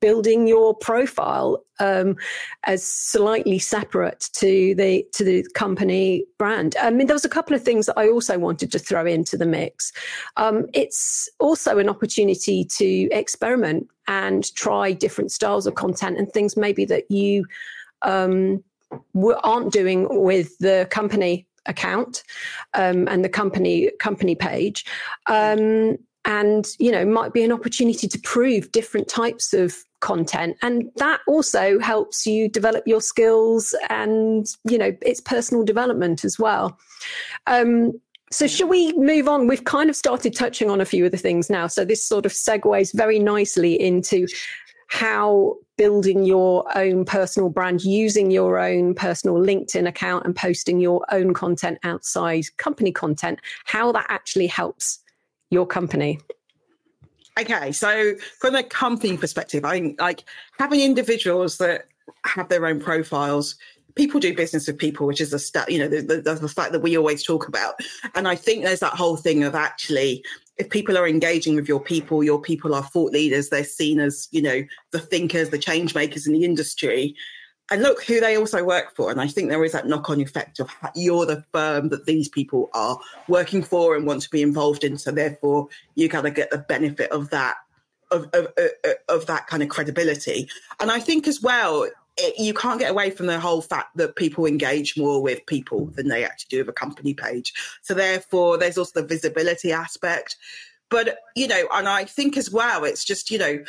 building 0.00 0.46
your 0.46 0.74
profile 0.74 1.64
um, 1.80 2.16
as 2.64 2.84
slightly 2.84 3.58
separate 3.58 4.28
to 4.34 4.74
the 4.74 5.04
to 5.12 5.24
the 5.24 5.44
company 5.54 6.24
brand. 6.38 6.76
I 6.80 6.90
mean, 6.90 7.06
there 7.06 7.14
was 7.14 7.24
a 7.24 7.30
couple 7.30 7.56
of 7.56 7.62
things 7.62 7.86
that 7.86 7.98
I 7.98 8.08
also 8.08 8.38
wanted 8.38 8.70
to 8.72 8.78
throw 8.78 9.06
into 9.06 9.36
the 9.36 9.46
mix. 9.46 9.92
Um, 10.36 10.66
it's 10.74 11.28
also 11.40 11.78
an 11.78 11.88
opportunity 11.88 12.64
to 12.64 13.08
experiment 13.10 13.88
and 14.08 14.54
try 14.54 14.92
different 14.92 15.32
styles 15.32 15.66
of 15.66 15.74
content 15.74 16.18
and 16.18 16.30
things 16.30 16.56
maybe 16.56 16.84
that 16.86 17.10
you 17.10 17.46
um, 18.02 18.62
aren't 19.42 19.72
doing 19.72 20.06
with 20.10 20.58
the 20.58 20.86
company 20.90 21.46
account 21.66 22.24
um, 22.74 23.06
and 23.08 23.24
the 23.24 23.28
company 23.28 23.90
company 23.98 24.34
page. 24.34 24.84
And 26.24 26.66
you 26.78 26.92
know 26.92 27.04
might 27.04 27.32
be 27.32 27.42
an 27.42 27.52
opportunity 27.52 28.06
to 28.06 28.18
prove 28.20 28.70
different 28.72 29.08
types 29.08 29.52
of 29.52 29.76
content. 30.00 30.56
And 30.62 30.90
that 30.96 31.20
also 31.26 31.78
helps 31.78 32.26
you 32.26 32.48
develop 32.48 32.86
your 32.86 33.00
skills 33.00 33.74
and 33.88 34.46
you 34.64 34.78
know 34.78 34.96
it's 35.00 35.20
personal 35.20 35.64
development 35.64 36.24
as 36.24 36.38
well. 36.38 36.78
Um, 37.46 38.00
so 38.30 38.46
should 38.46 38.68
we 38.68 38.92
move 38.94 39.28
on? 39.28 39.46
We've 39.46 39.64
kind 39.64 39.90
of 39.90 39.96
started 39.96 40.34
touching 40.34 40.70
on 40.70 40.80
a 40.80 40.86
few 40.86 41.04
of 41.04 41.12
the 41.12 41.18
things 41.18 41.50
now. 41.50 41.66
So 41.66 41.84
this 41.84 42.04
sort 42.04 42.24
of 42.24 42.32
segues 42.32 42.94
very 42.94 43.18
nicely 43.18 43.78
into 43.78 44.26
how 44.88 45.56
building 45.76 46.24
your 46.24 46.66
own 46.76 47.04
personal 47.04 47.48
brand 47.48 47.82
using 47.82 48.30
your 48.30 48.58
own 48.58 48.94
personal 48.94 49.36
linkedin 49.36 49.88
account 49.88 50.24
and 50.24 50.36
posting 50.36 50.80
your 50.80 51.02
own 51.10 51.32
content 51.32 51.78
outside 51.82 52.44
company 52.58 52.92
content 52.92 53.40
how 53.64 53.90
that 53.90 54.04
actually 54.10 54.46
helps 54.46 55.01
your 55.52 55.66
company? 55.66 56.18
Okay, 57.38 57.72
so 57.72 58.14
from 58.40 58.54
a 58.54 58.62
company 58.62 59.16
perspective, 59.16 59.64
I 59.64 59.78
think 59.78 60.00
like 60.00 60.24
having 60.58 60.80
individuals 60.80 61.58
that 61.58 61.86
have 62.24 62.48
their 62.48 62.66
own 62.66 62.80
profiles. 62.80 63.56
People 63.94 64.20
do 64.20 64.34
business 64.34 64.66
with 64.66 64.78
people, 64.78 65.06
which 65.06 65.20
is 65.20 65.32
a 65.34 65.38
stat, 65.38 65.70
you 65.70 65.78
know, 65.78 65.88
the, 65.88 66.00
the, 66.00 66.34
the 66.34 66.48
fact 66.48 66.72
that 66.72 66.80
we 66.80 66.96
always 66.96 67.22
talk 67.22 67.46
about. 67.46 67.74
And 68.14 68.26
I 68.26 68.34
think 68.34 68.64
there's 68.64 68.80
that 68.80 68.94
whole 68.94 69.16
thing 69.16 69.44
of 69.44 69.54
actually, 69.54 70.24
if 70.56 70.70
people 70.70 70.96
are 70.96 71.06
engaging 71.06 71.56
with 71.56 71.68
your 71.68 71.80
people, 71.80 72.24
your 72.24 72.40
people 72.40 72.74
are 72.74 72.82
thought 72.82 73.12
leaders, 73.12 73.50
they're 73.50 73.64
seen 73.64 74.00
as, 74.00 74.28
you 74.30 74.40
know, 74.40 74.62
the 74.92 74.98
thinkers, 74.98 75.50
the 75.50 75.58
change 75.58 75.94
makers 75.94 76.26
in 76.26 76.32
the 76.32 76.44
industry 76.44 77.14
and 77.72 77.82
look 77.82 78.04
who 78.04 78.20
they 78.20 78.36
also 78.36 78.62
work 78.62 78.94
for. 78.94 79.10
And 79.10 79.20
I 79.20 79.26
think 79.26 79.48
there 79.48 79.64
is 79.64 79.72
that 79.72 79.88
knock 79.88 80.10
on 80.10 80.20
effect 80.20 80.60
of 80.60 80.70
you're 80.94 81.26
the 81.26 81.44
firm 81.52 81.88
that 81.88 82.06
these 82.06 82.28
people 82.28 82.70
are 82.74 82.98
working 83.26 83.62
for 83.62 83.96
and 83.96 84.06
want 84.06 84.22
to 84.22 84.30
be 84.30 84.42
involved 84.42 84.84
in. 84.84 84.98
So 84.98 85.10
therefore, 85.10 85.68
you 85.94 86.08
kind 86.08 86.26
of 86.26 86.34
get 86.34 86.50
the 86.50 86.58
benefit 86.58 87.10
of 87.10 87.30
that. 87.30 87.56
Of, 88.10 88.28
of, 88.34 88.48
uh, 88.58 88.64
uh, 88.86 88.92
of 89.08 89.24
that 89.24 89.46
kind 89.46 89.62
of 89.62 89.70
credibility. 89.70 90.46
And 90.80 90.90
I 90.90 91.00
think 91.00 91.26
as 91.26 91.40
well, 91.40 91.88
it, 92.18 92.38
you 92.38 92.52
can't 92.52 92.78
get 92.78 92.90
away 92.90 93.08
from 93.10 93.24
the 93.24 93.40
whole 93.40 93.62
fact 93.62 93.96
that 93.96 94.16
people 94.16 94.44
engage 94.44 94.98
more 94.98 95.22
with 95.22 95.46
people 95.46 95.86
than 95.96 96.08
they 96.08 96.22
actually 96.22 96.48
do 96.50 96.58
with 96.58 96.68
a 96.68 96.74
company 96.74 97.14
page. 97.14 97.54
So 97.80 97.94
therefore, 97.94 98.58
there's 98.58 98.76
also 98.76 99.00
the 99.00 99.06
visibility 99.06 99.72
aspect. 99.72 100.36
But, 100.90 101.20
you 101.34 101.48
know, 101.48 101.66
and 101.72 101.88
I 101.88 102.04
think 102.04 102.36
as 102.36 102.50
well, 102.50 102.84
it's 102.84 103.02
just, 103.02 103.30
you 103.30 103.38
know, 103.38 103.64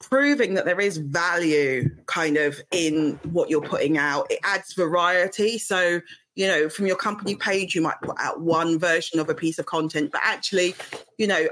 proving 0.00 0.54
that 0.54 0.64
there 0.64 0.80
is 0.80 0.98
value 0.98 1.90
kind 2.06 2.36
of 2.36 2.60
in 2.70 3.18
what 3.24 3.50
you're 3.50 3.60
putting 3.60 3.98
out. 3.98 4.30
It 4.30 4.38
adds 4.44 4.72
variety. 4.72 5.58
So, 5.58 6.00
you 6.36 6.46
know, 6.46 6.68
from 6.68 6.86
your 6.86 6.96
company 6.96 7.34
page, 7.34 7.74
you 7.74 7.82
might 7.82 8.00
put 8.02 8.16
out 8.20 8.40
one 8.40 8.78
version 8.78 9.18
of 9.18 9.28
a 9.28 9.34
piece 9.34 9.58
of 9.58 9.66
content, 9.66 10.10
but 10.12 10.20
actually, 10.22 10.74
you 11.18 11.26
know, 11.26 11.48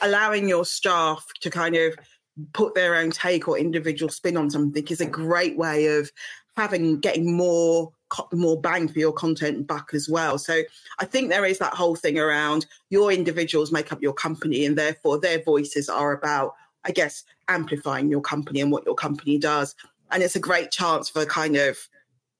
allowing 0.00 0.48
your 0.48 0.64
staff 0.64 1.24
to 1.40 1.50
kind 1.50 1.76
of 1.76 1.94
put 2.52 2.74
their 2.74 2.96
own 2.96 3.10
take 3.10 3.46
or 3.46 3.58
individual 3.58 4.10
spin 4.10 4.36
on 4.36 4.50
something 4.50 4.86
is 4.88 5.00
a 5.00 5.06
great 5.06 5.56
way 5.56 5.86
of 5.86 6.10
having 6.56 6.98
getting 7.00 7.36
more 7.36 7.92
more 8.32 8.60
bang 8.60 8.88
for 8.88 8.98
your 8.98 9.12
content 9.12 9.66
back 9.66 9.88
as 9.94 10.06
well. 10.08 10.36
So 10.36 10.62
I 10.98 11.06
think 11.06 11.30
there 11.30 11.46
is 11.46 11.58
that 11.58 11.72
whole 11.72 11.96
thing 11.96 12.18
around 12.18 12.66
your 12.90 13.10
individuals 13.10 13.72
make 13.72 13.90
up 13.90 14.02
your 14.02 14.12
company 14.12 14.66
and 14.66 14.76
therefore 14.76 15.18
their 15.18 15.42
voices 15.42 15.88
are 15.88 16.12
about 16.12 16.54
I 16.84 16.92
guess, 16.92 17.24
amplifying 17.48 18.10
your 18.10 18.20
company 18.20 18.60
and 18.60 18.72
what 18.72 18.84
your 18.84 18.94
company 18.94 19.38
does. 19.38 19.74
And 20.10 20.22
it's 20.22 20.36
a 20.36 20.40
great 20.40 20.70
chance 20.70 21.08
for 21.08 21.24
kind 21.24 21.56
of 21.56 21.78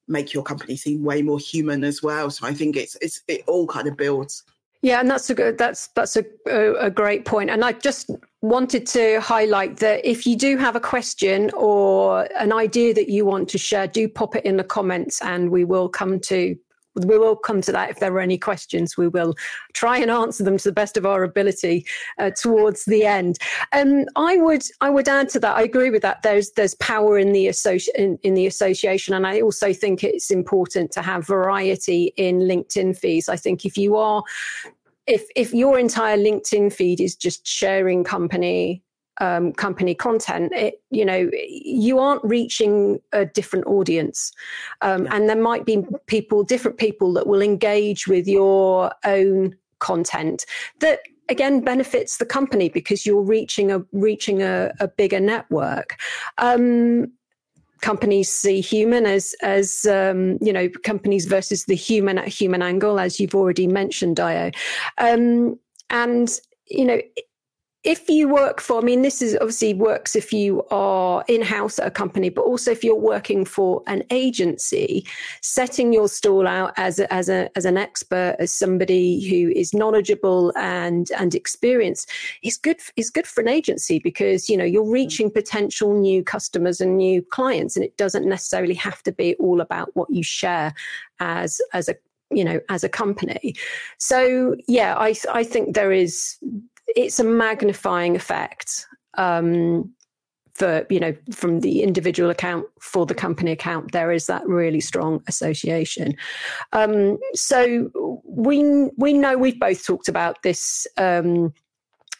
make 0.08 0.32
your 0.32 0.42
company 0.42 0.76
seem 0.76 1.02
way 1.02 1.22
more 1.22 1.38
human 1.38 1.84
as 1.84 2.02
well. 2.02 2.30
So 2.30 2.46
I 2.46 2.54
think 2.54 2.76
it's 2.76 2.96
it's 3.00 3.22
it 3.28 3.42
all 3.46 3.66
kind 3.66 3.88
of 3.88 3.96
builds. 3.96 4.44
Yeah, 4.82 4.98
and 4.98 5.08
that's 5.08 5.30
a 5.30 5.34
good 5.34 5.58
that's 5.58 5.88
that's 5.88 6.16
a, 6.16 6.24
a, 6.46 6.90
great 6.90 7.24
point. 7.24 7.50
And 7.50 7.64
I 7.64 7.70
just 7.70 8.10
wanted 8.40 8.84
to 8.88 9.20
highlight 9.20 9.76
that 9.76 10.04
if 10.04 10.26
you 10.26 10.36
do 10.36 10.56
have 10.56 10.74
a 10.74 10.80
question 10.80 11.52
or 11.56 12.22
an 12.36 12.52
idea 12.52 12.92
that 12.94 13.08
you 13.08 13.24
want 13.24 13.48
to 13.50 13.58
share, 13.58 13.86
do 13.86 14.08
pop 14.08 14.34
it 14.34 14.44
in 14.44 14.56
the 14.56 14.64
comments, 14.64 15.22
and 15.22 15.50
we 15.50 15.64
will 15.64 15.88
come 15.88 16.18
to 16.20 16.56
we 16.94 17.18
will 17.18 17.36
come 17.36 17.60
to 17.62 17.72
that 17.72 17.90
if 17.90 18.00
there 18.00 18.12
are 18.14 18.20
any 18.20 18.38
questions. 18.38 18.96
We 18.96 19.08
will 19.08 19.34
try 19.72 19.98
and 19.98 20.10
answer 20.10 20.44
them 20.44 20.58
to 20.58 20.68
the 20.68 20.72
best 20.72 20.96
of 20.96 21.06
our 21.06 21.22
ability 21.22 21.86
uh, 22.18 22.30
towards 22.30 22.84
the 22.84 23.04
end. 23.04 23.38
Um, 23.72 24.04
I 24.16 24.36
would 24.36 24.64
I 24.80 24.90
would 24.90 25.08
add 25.08 25.28
to 25.30 25.40
that. 25.40 25.56
I 25.56 25.62
agree 25.62 25.90
with 25.90 26.02
that. 26.02 26.22
There's 26.22 26.50
there's 26.52 26.74
power 26.76 27.18
in 27.18 27.32
the 27.32 27.46
associ- 27.46 27.94
in, 27.94 28.18
in 28.22 28.34
the 28.34 28.46
association, 28.46 29.14
and 29.14 29.26
I 29.26 29.40
also 29.40 29.72
think 29.72 30.04
it's 30.04 30.30
important 30.30 30.90
to 30.92 31.02
have 31.02 31.26
variety 31.26 32.12
in 32.16 32.40
LinkedIn 32.40 32.96
feeds. 32.98 33.28
I 33.28 33.36
think 33.36 33.64
if 33.64 33.76
you 33.76 33.96
are 33.96 34.22
if 35.06 35.24
if 35.34 35.52
your 35.52 35.78
entire 35.78 36.16
LinkedIn 36.16 36.72
feed 36.72 37.00
is 37.00 37.16
just 37.16 37.46
sharing 37.46 38.04
company 38.04 38.82
um, 39.22 39.52
company 39.52 39.94
content, 39.94 40.52
it, 40.52 40.82
you 40.90 41.04
know, 41.04 41.30
you 41.48 42.00
aren't 42.00 42.24
reaching 42.24 43.00
a 43.12 43.24
different 43.24 43.66
audience. 43.66 44.32
Um, 44.80 45.06
and 45.12 45.28
there 45.28 45.40
might 45.40 45.64
be 45.64 45.86
people, 46.06 46.42
different 46.42 46.76
people 46.76 47.12
that 47.12 47.28
will 47.28 47.40
engage 47.40 48.08
with 48.08 48.26
your 48.26 48.92
own 49.04 49.56
content 49.78 50.44
that 50.80 51.00
again 51.28 51.60
benefits 51.60 52.18
the 52.18 52.26
company 52.26 52.68
because 52.68 53.04
you're 53.04 53.22
reaching 53.22 53.72
a 53.72 53.80
reaching 53.92 54.42
a, 54.42 54.72
a 54.80 54.88
bigger 54.88 55.20
network. 55.20 55.96
Um, 56.38 57.12
companies 57.80 58.28
see 58.28 58.60
human 58.60 59.06
as 59.06 59.34
as 59.42 59.84
um, 59.86 60.38
you 60.40 60.52
know 60.52 60.68
companies 60.84 61.26
versus 61.26 61.64
the 61.64 61.74
human 61.74 62.18
at 62.18 62.28
human 62.28 62.62
angle, 62.62 62.98
as 62.98 63.18
you've 63.18 63.34
already 63.34 63.66
mentioned, 63.66 64.16
dio 64.16 64.50
um, 64.98 65.58
and 65.90 66.40
you 66.66 66.84
know 66.84 67.00
if 67.84 68.08
you 68.08 68.28
work 68.28 68.60
for, 68.60 68.78
I 68.78 68.84
mean, 68.84 69.02
this 69.02 69.20
is 69.20 69.36
obviously 69.40 69.74
works 69.74 70.14
if 70.14 70.32
you 70.32 70.62
are 70.70 71.24
in 71.26 71.42
house 71.42 71.80
at 71.80 71.86
a 71.86 71.90
company, 71.90 72.28
but 72.28 72.42
also 72.42 72.70
if 72.70 72.84
you're 72.84 72.94
working 72.94 73.44
for 73.44 73.82
an 73.88 74.04
agency, 74.10 75.04
setting 75.40 75.92
your 75.92 76.06
stall 76.08 76.46
out 76.46 76.72
as 76.76 77.00
a, 77.00 77.12
as 77.12 77.28
a, 77.28 77.50
as 77.56 77.64
an 77.64 77.76
expert, 77.76 78.36
as 78.38 78.52
somebody 78.52 79.28
who 79.28 79.50
is 79.50 79.74
knowledgeable 79.74 80.52
and 80.56 81.10
and 81.18 81.34
experienced, 81.34 82.08
is 82.44 82.56
good 82.56 82.78
is 82.94 83.10
good 83.10 83.26
for 83.26 83.40
an 83.40 83.48
agency 83.48 83.98
because 83.98 84.48
you 84.48 84.56
know 84.56 84.64
you're 84.64 84.84
mm. 84.84 84.92
reaching 84.92 85.30
potential 85.30 85.98
new 85.98 86.22
customers 86.22 86.80
and 86.80 86.96
new 86.96 87.20
clients, 87.20 87.74
and 87.74 87.84
it 87.84 87.96
doesn't 87.96 88.28
necessarily 88.28 88.74
have 88.74 89.02
to 89.02 89.10
be 89.10 89.34
all 89.40 89.60
about 89.60 89.90
what 89.94 90.08
you 90.08 90.22
share 90.22 90.72
as 91.18 91.60
as 91.72 91.88
a 91.88 91.96
you 92.30 92.44
know 92.44 92.60
as 92.70 92.82
a 92.82 92.88
company 92.88 93.54
so 93.98 94.56
yeah 94.66 94.96
i 94.96 95.14
i 95.32 95.44
think 95.44 95.74
there 95.74 95.92
is 95.92 96.38
it's 96.96 97.18
a 97.18 97.24
magnifying 97.24 98.16
effect 98.16 98.86
um, 99.18 99.92
for 100.54 100.86
you 100.90 101.00
know 101.00 101.14
from 101.32 101.60
the 101.60 101.82
individual 101.82 102.30
account 102.30 102.66
for 102.80 103.06
the 103.06 103.14
company 103.14 103.50
account 103.50 103.92
there 103.92 104.12
is 104.12 104.26
that 104.26 104.46
really 104.46 104.80
strong 104.80 105.22
association. 105.26 106.14
Um, 106.72 107.18
so 107.34 107.90
we 108.24 108.90
we 108.96 109.12
know 109.12 109.36
we've 109.36 109.58
both 109.58 109.84
talked 109.84 110.08
about 110.08 110.42
this 110.42 110.86
um, 110.98 111.52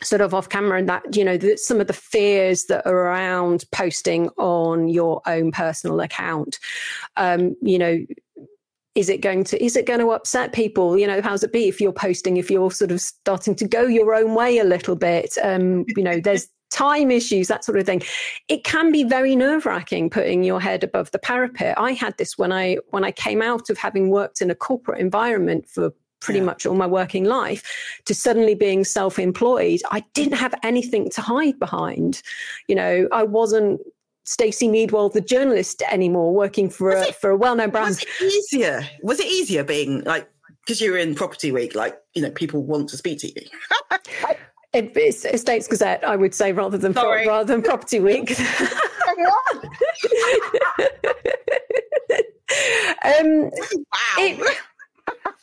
sort 0.02 0.20
of 0.20 0.34
off 0.34 0.48
camera 0.48 0.78
and 0.78 0.88
that 0.88 1.16
you 1.16 1.24
know 1.24 1.36
that 1.36 1.58
some 1.58 1.80
of 1.80 1.86
the 1.86 1.92
fears 1.92 2.64
that 2.64 2.86
are 2.86 2.96
around 2.96 3.64
posting 3.72 4.28
on 4.38 4.88
your 4.88 5.20
own 5.26 5.52
personal 5.52 6.00
account 6.00 6.58
um, 7.16 7.54
you 7.62 7.78
know 7.78 8.04
is 8.94 9.08
it 9.08 9.20
going 9.20 9.44
to 9.44 9.62
is 9.62 9.76
it 9.76 9.86
going 9.86 10.00
to 10.00 10.10
upset 10.10 10.52
people? 10.52 10.98
You 10.98 11.06
know 11.06 11.20
how's 11.22 11.42
it 11.42 11.52
be 11.52 11.68
if 11.68 11.80
you're 11.80 11.92
posting 11.92 12.36
if 12.36 12.50
you're 12.50 12.70
sort 12.70 12.90
of 12.90 13.00
starting 13.00 13.54
to 13.56 13.66
go 13.66 13.86
your 13.86 14.14
own 14.14 14.34
way 14.34 14.58
a 14.58 14.64
little 14.64 14.96
bit? 14.96 15.36
Um 15.42 15.84
you 15.96 16.02
know 16.02 16.20
there's 16.20 16.48
time 16.70 17.10
issues 17.10 17.48
that 17.48 17.64
sort 17.64 17.78
of 17.78 17.84
thing. 17.84 18.02
It 18.48 18.64
can 18.64 18.90
be 18.90 19.04
very 19.04 19.36
nerve 19.36 19.66
wracking 19.66 20.08
putting 20.08 20.42
your 20.42 20.58
head 20.58 20.82
above 20.82 21.10
the 21.10 21.18
parapet. 21.18 21.78
I 21.78 21.92
had 21.92 22.16
this 22.18 22.36
when 22.38 22.52
i 22.52 22.76
when 22.90 23.04
i 23.04 23.12
came 23.12 23.42
out 23.42 23.70
of 23.70 23.78
having 23.78 24.10
worked 24.10 24.40
in 24.40 24.50
a 24.50 24.54
corporate 24.54 25.00
environment 25.00 25.68
for 25.68 25.92
pretty 26.20 26.38
yeah. 26.38 26.46
much 26.46 26.66
all 26.66 26.76
my 26.76 26.86
working 26.86 27.24
life 27.24 27.62
to 28.04 28.14
suddenly 28.14 28.54
being 28.54 28.84
self-employed 28.84 29.80
i 29.90 30.04
didn't 30.14 30.38
have 30.38 30.54
anything 30.62 31.10
to 31.10 31.20
hide 31.20 31.58
behind. 31.58 32.22
You 32.68 32.76
know 32.76 33.08
i 33.12 33.22
wasn't 33.22 33.80
Stacey 34.24 34.68
Meadwell, 34.68 35.08
the 35.08 35.20
journalist, 35.20 35.82
anymore, 35.90 36.32
working 36.32 36.70
for 36.70 36.90
a, 36.90 37.12
for 37.12 37.30
a 37.30 37.36
well-known 37.36 37.70
brand. 37.70 37.88
Was 37.88 38.02
it 38.02 38.08
easier? 38.22 38.88
Was 39.02 39.20
it 39.20 39.26
easier 39.26 39.64
being 39.64 40.04
like 40.04 40.28
because 40.64 40.80
you 40.80 40.92
were 40.92 40.98
in 40.98 41.14
Property 41.14 41.50
Week? 41.50 41.74
Like 41.74 41.98
you 42.14 42.22
know, 42.22 42.30
people 42.30 42.62
want 42.62 42.88
to 42.90 42.96
speak 42.96 43.18
to 43.20 43.28
you. 43.28 43.46
it, 44.72 44.92
it's 44.96 45.24
Estates 45.24 45.66
Gazette, 45.66 46.04
I 46.04 46.16
would 46.16 46.34
say, 46.34 46.52
rather 46.52 46.78
than 46.78 46.94
pro, 46.94 47.26
rather 47.26 47.52
than 47.52 47.62
Property 47.62 48.00
Week. 48.00 48.38
um, 53.04 53.44
wow. 53.44 53.50
It, 54.18 54.58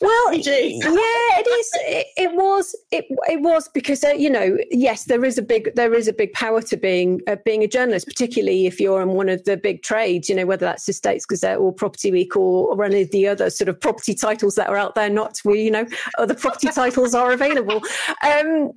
well, 0.00 0.32
yeah, 0.32 0.40
it 0.54 1.46
is. 1.46 1.70
It, 1.74 2.06
it, 2.16 2.32
was. 2.34 2.74
It 2.90 3.04
it 3.28 3.42
was 3.42 3.68
because 3.68 4.02
uh, 4.02 4.08
you 4.08 4.30
know, 4.30 4.56
yes, 4.70 5.04
there 5.04 5.22
is 5.26 5.36
a 5.36 5.42
big 5.42 5.74
there 5.74 5.92
is 5.92 6.08
a 6.08 6.12
big 6.14 6.32
power 6.32 6.62
to 6.62 6.76
being 6.78 7.20
uh, 7.26 7.36
being 7.44 7.62
a 7.62 7.68
journalist, 7.68 8.06
particularly 8.06 8.66
if 8.66 8.80
you're 8.80 9.02
in 9.02 9.10
one 9.10 9.28
of 9.28 9.44
the 9.44 9.58
big 9.58 9.82
trades. 9.82 10.30
You 10.30 10.36
know, 10.36 10.46
whether 10.46 10.64
that's 10.64 10.86
the 10.86 10.90
Estates 10.90 11.26
Gazette 11.26 11.58
or 11.58 11.70
Property 11.70 12.10
Week 12.10 12.34
or, 12.34 12.74
or 12.74 12.82
any 12.82 13.02
of 13.02 13.10
the 13.10 13.28
other 13.28 13.50
sort 13.50 13.68
of 13.68 13.78
property 13.78 14.14
titles 14.14 14.54
that 14.54 14.68
are 14.68 14.76
out 14.76 14.94
there. 14.94 15.10
Not 15.10 15.38
where 15.42 15.56
you 15.56 15.70
know 15.70 15.86
other 16.16 16.34
property 16.34 16.68
titles 16.74 17.14
are 17.14 17.32
available, 17.32 17.82
um, 18.22 18.72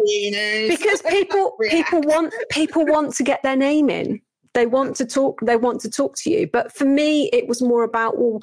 because 0.67 1.01
people 1.03 1.55
people 1.69 2.01
want 2.01 2.33
people 2.49 2.85
want 2.85 3.15
to 3.15 3.23
get 3.23 3.41
their 3.43 3.55
name 3.55 3.89
in. 3.89 4.21
They 4.55 4.65
want 4.65 4.97
to 4.97 5.05
talk. 5.05 5.39
They 5.41 5.55
want 5.55 5.79
to 5.81 5.89
talk 5.89 6.17
to 6.17 6.29
you. 6.29 6.47
But 6.51 6.75
for 6.75 6.85
me, 6.85 7.29
it 7.31 7.47
was 7.47 7.61
more 7.61 7.83
about 7.83 8.17
well 8.17 8.41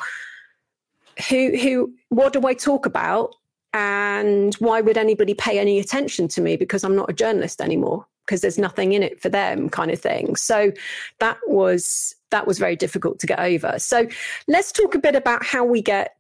who 1.29 1.57
who 1.57 1.93
what 2.09 2.33
do 2.33 2.47
I 2.47 2.55
talk 2.55 2.87
about? 2.87 3.35
And 3.73 4.55
why 4.57 4.81
would 4.81 4.99
anybody 4.99 5.35
pay 5.35 5.59
any 5.59 5.79
attention 5.79 6.27
to 6.29 6.41
me? 6.41 6.57
Because 6.57 6.83
I'm 6.83 6.97
not 6.97 7.11
a 7.11 7.13
journalist 7.13 7.61
anymore 7.61 8.07
because 8.27 8.41
there's 8.43 8.59
nothing 8.59 8.93
in 8.93 9.03
it 9.03 9.21
for 9.21 9.29
them 9.29 9.69
kind 9.69 9.91
of 9.91 10.01
thing. 10.01 10.37
So 10.37 10.73
that 11.19 11.39
was 11.49 12.15
that 12.31 12.47
was 12.47 12.59
very 12.59 12.77
difficult 12.77 13.19
to 13.21 13.27
get 13.27 13.41
over. 13.41 13.75
So 13.79 14.07
let's 14.47 14.71
talk 14.71 14.95
a 14.95 15.01
bit 15.01 15.17
about 15.17 15.45
how 15.45 15.65
we 15.65 15.83
get 15.83 16.15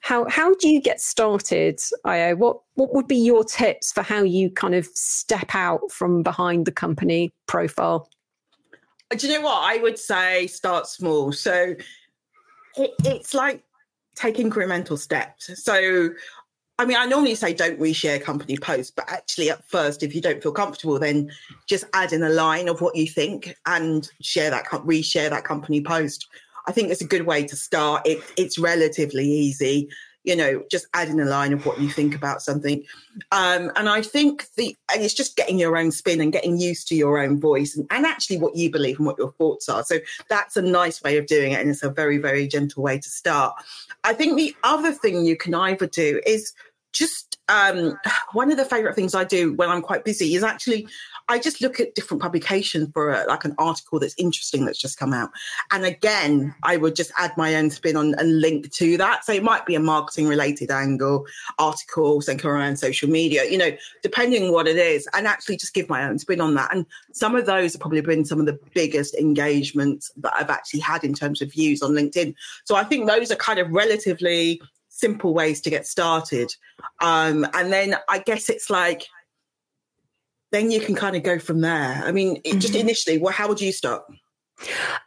how 0.00 0.28
how 0.28 0.54
do 0.54 0.68
you 0.68 0.80
get 0.80 1.00
started 1.00 1.80
Ayo 2.04 2.36
what 2.36 2.58
what 2.74 2.92
would 2.92 3.06
be 3.06 3.16
your 3.16 3.44
tips 3.44 3.92
for 3.92 4.02
how 4.02 4.22
you 4.22 4.50
kind 4.50 4.74
of 4.74 4.86
step 4.86 5.54
out 5.54 5.90
from 5.90 6.22
behind 6.22 6.66
the 6.66 6.72
company 6.72 7.32
profile? 7.46 8.08
Do 9.10 9.26
you 9.28 9.34
know 9.34 9.44
what? 9.44 9.62
I 9.62 9.76
would 9.76 9.98
say 9.98 10.48
start 10.48 10.88
small. 10.88 11.30
So 11.30 11.76
it, 12.76 12.90
it's 13.04 13.32
like 13.32 13.62
take 14.14 14.36
incremental 14.36 14.98
steps. 14.98 15.50
So, 15.62 16.10
I 16.78 16.84
mean, 16.84 16.96
I 16.96 17.06
normally 17.06 17.34
say 17.34 17.54
don't 17.54 17.78
reshare 17.78 18.20
company 18.20 18.56
posts, 18.56 18.92
but 18.94 19.10
actually, 19.10 19.50
at 19.50 19.68
first, 19.68 20.02
if 20.02 20.14
you 20.14 20.20
don't 20.20 20.42
feel 20.42 20.52
comfortable, 20.52 20.98
then 20.98 21.30
just 21.68 21.84
add 21.92 22.12
in 22.12 22.22
a 22.22 22.30
line 22.30 22.68
of 22.68 22.80
what 22.80 22.96
you 22.96 23.06
think 23.06 23.54
and 23.66 24.08
share 24.20 24.50
that, 24.50 24.64
reshare 24.66 25.30
that 25.30 25.44
company 25.44 25.80
post. 25.80 26.26
I 26.66 26.72
think 26.72 26.90
it's 26.90 27.02
a 27.02 27.06
good 27.06 27.26
way 27.26 27.44
to 27.44 27.56
start. 27.56 28.06
It, 28.06 28.22
it's 28.36 28.58
relatively 28.58 29.26
easy 29.26 29.88
you 30.24 30.34
know, 30.34 30.64
just 30.70 30.86
adding 30.94 31.20
a 31.20 31.24
line 31.24 31.52
of 31.52 31.64
what 31.66 31.78
you 31.78 31.88
think 31.88 32.14
about 32.14 32.42
something. 32.42 32.82
Um, 33.30 33.70
and 33.76 33.88
I 33.88 34.00
think 34.00 34.46
the, 34.56 34.74
and 34.92 35.02
it's 35.02 35.14
just 35.14 35.36
getting 35.36 35.58
your 35.58 35.76
own 35.76 35.92
spin 35.92 36.20
and 36.20 36.32
getting 36.32 36.58
used 36.58 36.88
to 36.88 36.94
your 36.94 37.18
own 37.18 37.38
voice 37.38 37.76
and, 37.76 37.86
and 37.90 38.06
actually 38.06 38.38
what 38.38 38.56
you 38.56 38.70
believe 38.70 38.98
and 38.98 39.06
what 39.06 39.18
your 39.18 39.32
thoughts 39.32 39.68
are. 39.68 39.84
So 39.84 39.98
that's 40.28 40.56
a 40.56 40.62
nice 40.62 41.02
way 41.02 41.18
of 41.18 41.26
doing 41.26 41.52
it. 41.52 41.60
And 41.60 41.70
it's 41.70 41.82
a 41.82 41.90
very, 41.90 42.16
very 42.16 42.48
gentle 42.48 42.82
way 42.82 42.98
to 42.98 43.08
start. 43.08 43.54
I 44.02 44.14
think 44.14 44.36
the 44.36 44.56
other 44.64 44.92
thing 44.92 45.26
you 45.26 45.36
can 45.36 45.54
either 45.54 45.86
do 45.86 46.20
is 46.26 46.54
just 46.92 47.38
um, 47.48 47.98
one 48.32 48.50
of 48.50 48.56
the 48.56 48.64
favorite 48.64 48.94
things 48.94 49.14
I 49.14 49.24
do 49.24 49.52
when 49.52 49.68
I'm 49.68 49.82
quite 49.82 50.04
busy 50.04 50.34
is 50.34 50.42
actually 50.42 50.88
I 51.28 51.38
just 51.38 51.62
look 51.62 51.80
at 51.80 51.94
different 51.94 52.22
publications 52.22 52.90
for 52.92 53.10
a, 53.10 53.24
like 53.26 53.44
an 53.44 53.54
article 53.58 53.98
that's 53.98 54.14
interesting 54.18 54.64
that's 54.64 54.78
just 54.78 54.98
come 54.98 55.12
out. 55.12 55.30
And 55.70 55.84
again, 55.84 56.54
I 56.62 56.76
would 56.76 56.94
just 56.94 57.12
add 57.16 57.32
my 57.36 57.54
own 57.54 57.70
spin 57.70 57.96
on 57.96 58.14
and 58.14 58.40
link 58.40 58.70
to 58.72 58.96
that. 58.98 59.24
So 59.24 59.32
it 59.32 59.42
might 59.42 59.64
be 59.64 59.74
a 59.74 59.80
marketing 59.80 60.28
related 60.28 60.70
angle, 60.70 61.26
article, 61.58 62.20
something 62.20 62.50
around 62.50 62.78
social 62.78 63.08
media, 63.08 63.44
you 63.50 63.56
know, 63.56 63.70
depending 64.02 64.52
what 64.52 64.68
it 64.68 64.76
is, 64.76 65.08
and 65.14 65.26
actually 65.26 65.56
just 65.56 65.72
give 65.72 65.88
my 65.88 66.04
own 66.04 66.18
spin 66.18 66.40
on 66.40 66.54
that. 66.54 66.74
And 66.74 66.84
some 67.12 67.34
of 67.36 67.46
those 67.46 67.72
have 67.72 67.80
probably 67.80 68.02
been 68.02 68.24
some 68.24 68.40
of 68.40 68.46
the 68.46 68.58
biggest 68.74 69.14
engagements 69.14 70.12
that 70.18 70.34
I've 70.36 70.50
actually 70.50 70.80
had 70.80 71.04
in 71.04 71.14
terms 71.14 71.40
of 71.40 71.52
views 71.52 71.82
on 71.82 71.92
LinkedIn. 71.92 72.34
So 72.64 72.76
I 72.76 72.84
think 72.84 73.06
those 73.06 73.30
are 73.30 73.36
kind 73.36 73.58
of 73.58 73.70
relatively 73.70 74.60
simple 74.88 75.34
ways 75.34 75.60
to 75.60 75.70
get 75.70 75.86
started. 75.86 76.54
Um, 77.00 77.46
and 77.54 77.72
then 77.72 77.96
I 78.08 78.18
guess 78.20 78.48
it's 78.48 78.70
like, 78.70 79.08
then 80.54 80.70
you 80.70 80.80
can 80.80 80.94
kind 80.94 81.16
of 81.16 81.22
go 81.22 81.38
from 81.38 81.60
there. 81.60 82.02
I 82.04 82.12
mean, 82.12 82.40
mm-hmm. 82.42 82.58
just 82.60 82.74
initially, 82.74 83.18
well, 83.18 83.32
how 83.32 83.48
would 83.48 83.60
you 83.60 83.72
start? 83.72 84.04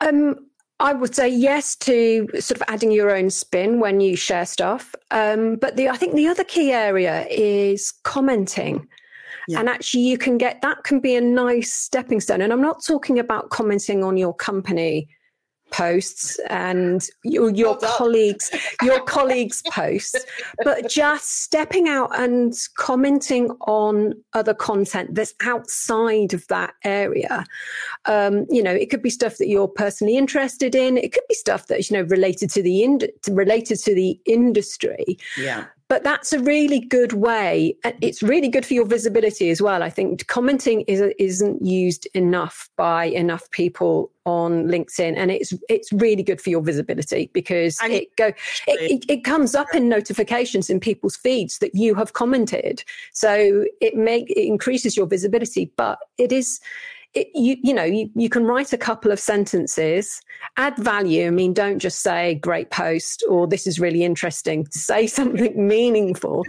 Um, 0.02 0.36
I 0.80 0.94
would 0.94 1.16
say 1.16 1.28
yes 1.28 1.76
to 1.78 2.28
sort 2.34 2.62
of 2.62 2.64
adding 2.68 2.92
your 2.92 3.16
own 3.16 3.30
spin 3.30 3.80
when 3.80 4.00
you 4.00 4.16
share 4.16 4.46
stuff. 4.46 4.94
Um, 5.10 5.56
but 5.56 5.78
the 5.78 5.90
I 5.90 5.96
think 5.96 6.16
the 6.16 6.28
other 6.28 6.44
key 6.44 6.72
area 6.72 7.26
is 7.28 7.94
commenting. 8.04 8.88
Yeah. 9.48 9.62
And 9.62 9.70
actually, 9.70 10.04
you 10.04 10.18
can 10.18 10.38
get 10.38 10.62
that 10.62 10.84
can 10.84 11.00
be 11.00 11.16
a 11.16 11.22
nice 11.22 11.74
stepping 11.74 12.20
stone. 12.20 12.42
And 12.42 12.52
I'm 12.52 12.62
not 12.62 12.84
talking 12.86 13.18
about 13.18 13.50
commenting 13.50 14.04
on 14.04 14.18
your 14.18 14.34
company 14.34 15.08
posts 15.72 16.40
and 16.50 17.08
your, 17.24 17.50
your 17.52 17.78
colleagues 17.78 18.52
your 18.82 19.02
colleagues 19.02 19.62
posts 19.72 20.26
but 20.64 20.90
just 20.90 21.42
stepping 21.42 21.88
out 21.88 22.10
and 22.18 22.54
commenting 22.76 23.50
on 23.62 24.14
other 24.34 24.54
content 24.54 25.14
that's 25.14 25.34
outside 25.42 26.34
of 26.34 26.46
that 26.48 26.74
area. 26.84 27.44
Um, 28.06 28.46
you 28.50 28.64
know 28.64 28.72
it 28.72 28.90
could 28.90 29.02
be 29.02 29.10
stuff 29.10 29.38
that 29.38 29.48
you're 29.48 29.68
personally 29.68 30.18
interested 30.18 30.76
in. 30.76 30.98
It 30.98 31.14
could 31.14 31.24
be 31.30 31.36
stuff 31.36 31.68
that's 31.68 31.90
you 31.90 31.98
know 31.98 32.04
related 32.04 32.50
to 32.52 32.62
the 32.62 32.84
ind- 32.84 33.10
related 33.30 33.80
to 33.80 33.96
the 33.96 34.20
industry. 34.26 35.18
Yeah 35.38 35.66
but 35.90 36.04
that's 36.04 36.34
a 36.34 36.40
really 36.40 36.80
good 36.80 37.14
way 37.14 37.76
it's 38.02 38.22
really 38.22 38.50
good 38.50 38.66
for 38.66 38.74
your 38.74 38.86
visibility 38.86 39.50
as 39.50 39.62
well. 39.62 39.82
I 39.84 39.90
think 39.90 40.28
commenting 40.28 40.82
is, 40.82 41.02
isn't 41.18 41.64
used 41.64 42.08
enough 42.14 42.70
by 42.76 43.06
enough 43.06 43.50
people 43.52 44.12
on 44.26 44.66
linkedin 44.66 45.16
and 45.16 45.32
it's 45.32 45.54
it's 45.70 45.92
really 45.94 46.22
good 46.22 46.42
for 46.42 46.50
your 46.50 46.62
visibility 46.62 47.30
because 47.34 47.78
and 47.82 47.94
it 47.94 48.14
go 48.18 48.34
it, 48.68 49.06
it, 49.08 49.24
comes 49.24 49.56
up 49.56 49.68
in 49.74 49.88
notifications 49.88 50.70
in 50.70 50.82
people's 50.82 51.16
feeds 51.16 51.60
that 51.60 51.74
you 51.74 51.96
have 51.96 52.14
commented. 52.14 52.84
So 53.14 53.66
it 53.80 53.96
make 53.96 54.30
it 54.30 54.46
increases 54.46 54.98
your 54.98 55.06
visibility 55.06 55.72
but 55.78 56.00
it 56.18 56.32
is 56.32 56.60
it, 57.18 57.28
you 57.34 57.58
you 57.64 57.74
know 57.74 57.84
you, 57.84 58.10
you 58.16 58.30
can 58.30 58.46
write 58.46 58.74
a 58.74 58.78
couple 58.78 59.12
of 59.12 59.20
sentences 59.20 60.22
add 60.58 60.76
value 60.78 61.28
i 61.28 61.30
mean 61.30 61.54
don't 61.54 61.80
just 61.80 62.02
say 62.02 62.36
great 62.36 62.70
post 62.70 63.24
or 63.30 63.48
this 63.48 63.66
is 63.66 63.80
really 63.80 64.04
interesting 64.04 64.66
say 64.72 65.08
something 65.20 65.68
meaningful 65.68 66.44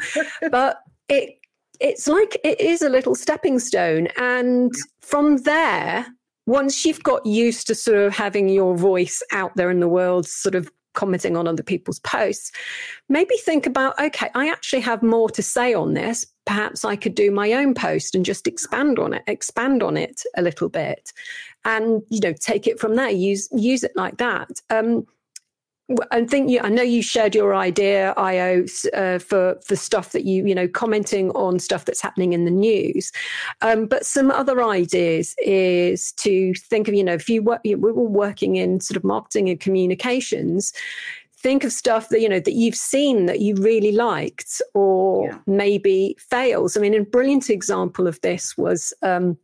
but 0.51 0.83
it 1.09 1.39
it's 1.81 2.09
like 2.09 2.37
it 2.45 2.61
is 2.61 2.83
a 2.83 2.89
little 2.89 3.15
stepping 3.15 3.59
stone 3.59 4.09
and 4.19 4.73
from 5.01 5.39
there 5.39 6.07
once 6.47 6.85
you've 6.85 7.03
got 7.03 7.25
used 7.25 7.67
to 7.67 7.75
sort 7.75 7.99
of 7.99 8.15
having 8.15 8.49
your 8.49 8.77
voice 8.77 9.23
out 9.33 9.55
there 9.57 9.71
in 9.71 9.81
the 9.81 9.89
world 9.89 10.27
sort 10.27 10.55
of 10.55 10.71
commenting 10.99 11.37
on 11.37 11.47
other 11.47 11.63
people's 11.63 12.01
posts, 12.01 12.51
maybe 13.09 13.37
think 13.45 13.67
about 13.67 13.99
okay, 14.01 14.31
I 14.35 14.49
actually 14.49 14.81
have 14.81 15.01
more 15.01 15.31
to 15.31 15.43
say 15.43 15.73
on 15.73 15.95
this. 15.95 16.27
Perhaps 16.49 16.83
I 16.83 16.97
could 16.97 17.15
do 17.15 17.31
my 17.31 17.53
own 17.53 17.75
post 17.75 18.15
and 18.15 18.25
just 18.25 18.47
expand 18.47 18.99
on 18.99 19.13
it, 19.13 19.23
expand 19.27 19.83
on 19.83 19.99
it 19.99 20.23
a 20.35 20.41
little 20.41 20.71
bit, 20.71 21.13
and 21.67 22.03
you 22.09 22.21
know, 22.21 22.33
take 22.33 22.67
it 22.67 22.81
from 22.81 22.97
there. 22.97 23.11
Use 23.11 23.51
use 23.53 23.85
it 23.85 23.93
like 23.95 24.17
that. 24.17 24.63
Um, 24.71 25.07
I 26.11 26.25
think 26.25 26.51
you, 26.51 26.61
I 26.61 26.69
know 26.69 26.83
you 26.83 27.03
shared 27.03 27.35
your 27.35 27.55
idea, 27.55 28.15
Ayo, 28.17 28.67
uh, 28.95 29.19
for 29.19 29.59
for 29.63 29.77
stuff 29.77 30.13
that 30.13 30.25
you 30.25 30.47
you 30.47 30.55
know 30.55 30.69
commenting 30.69 31.31
on 31.33 31.59
stuff 31.59 31.85
that's 31.85 32.01
happening 32.01 32.33
in 32.33 32.47
the 32.47 32.51
news. 32.51 33.13
Um, 33.61 33.85
but 33.85 34.07
some 34.07 34.31
other 34.31 34.63
ideas 34.63 35.35
is 35.39 36.13
to 36.13 36.55
think 36.55 36.89
of 36.89 36.95
you 36.95 37.05
know 37.05 37.15
if 37.15 37.29
you 37.29 37.43
work, 37.43 37.61
we 37.63 37.75
were 37.75 37.93
working 37.93 38.57
in 38.57 38.81
sort 38.81 38.97
of 38.97 39.05
marketing 39.05 39.51
and 39.51 39.61
communications. 39.61 40.73
Think 41.41 41.65
of 41.65 41.73
stuff 41.73 42.09
that 42.09 42.21
you 42.21 42.29
know 42.29 42.41
that 42.41 42.55
you've 42.55 42.75
seen 42.77 43.27
that 43.27 43.41
you 43.41 43.55
really 43.57 43.93
liked, 43.93 44.61
or 44.75 45.29
yeah. 45.29 45.39
maybe 45.47 46.17
fails. 46.19 46.77
I 46.77 46.81
mean, 46.81 46.95
a 46.95 47.05
brilliant 47.05 47.51
example 47.51 48.07
of 48.07 48.21
this 48.23 48.57
was. 48.57 48.93
Um, 49.03 49.39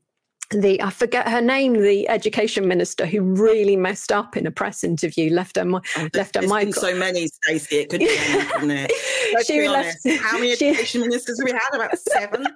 the 0.51 0.83
I 0.83 0.91
forget 0.91 1.29
her 1.29 1.41
name, 1.41 1.75
the 1.75 2.09
education 2.09 2.67
minister 2.69 3.07
who 3.07 3.21
really 3.21 3.77
messed 3.77 4.13
up 4.13 4.37
in 4.37 4.47
a 4.47 4.51
press 4.51 4.85
interview, 4.85 5.33
left 5.33 5.57
her 5.57 5.65
oh, 5.67 6.09
left 6.15 6.37
her 6.37 6.43
mic. 6.43 6.75
So 6.75 6.95
many, 6.95 7.29
Stacey. 7.29 7.77
It 7.77 7.91
could 7.91 8.01
be 8.01 8.17
anything. 8.19 8.89
She 9.47 9.67
honest. 9.67 10.07
Left, 10.07 10.23
How 10.23 10.39
many 10.39 10.55
she, 10.57 10.69
education 10.69 11.01
ministers 11.01 11.41
have 11.41 11.45
we 11.45 11.51
had? 11.51 11.75
About 11.75 11.99
seven. 11.99 12.47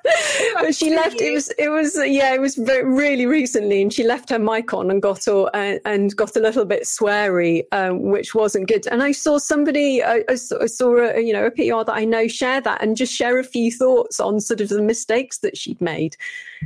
but 0.60 0.74
she 0.74 0.94
left. 0.94 1.20
It 1.20 1.32
was. 1.32 1.48
It 1.58 1.68
was. 1.68 1.96
Yeah. 1.96 2.34
It 2.34 2.40
was 2.40 2.54
very, 2.54 2.84
really 2.84 3.24
recently, 3.26 3.80
and 3.80 3.92
she 3.92 4.04
left 4.04 4.28
her 4.30 4.38
mic 4.38 4.74
on 4.74 4.90
and 4.90 5.00
got 5.00 5.26
all, 5.26 5.48
uh, 5.54 5.76
and 5.84 6.14
got 6.16 6.36
a 6.36 6.40
little 6.40 6.64
bit 6.64 6.82
sweary, 6.82 7.62
um, 7.72 8.02
which 8.02 8.34
wasn't 8.34 8.68
good. 8.68 8.86
And 8.88 9.02
I 9.02 9.12
saw 9.12 9.38
somebody. 9.38 10.02
I, 10.02 10.22
I 10.28 10.34
saw, 10.34 10.62
I 10.62 10.66
saw 10.66 10.96
a, 10.96 11.20
you 11.20 11.32
know 11.32 11.46
a 11.46 11.50
PR 11.50 11.84
that 11.84 11.94
I 11.94 12.04
know 12.04 12.28
share 12.28 12.60
that 12.60 12.82
and 12.82 12.96
just 12.96 13.14
share 13.14 13.38
a 13.38 13.44
few 13.44 13.72
thoughts 13.72 14.20
on 14.20 14.40
sort 14.40 14.60
of 14.60 14.68
the 14.68 14.82
mistakes 14.82 15.38
that 15.38 15.56
she'd 15.56 15.80
made. 15.80 16.16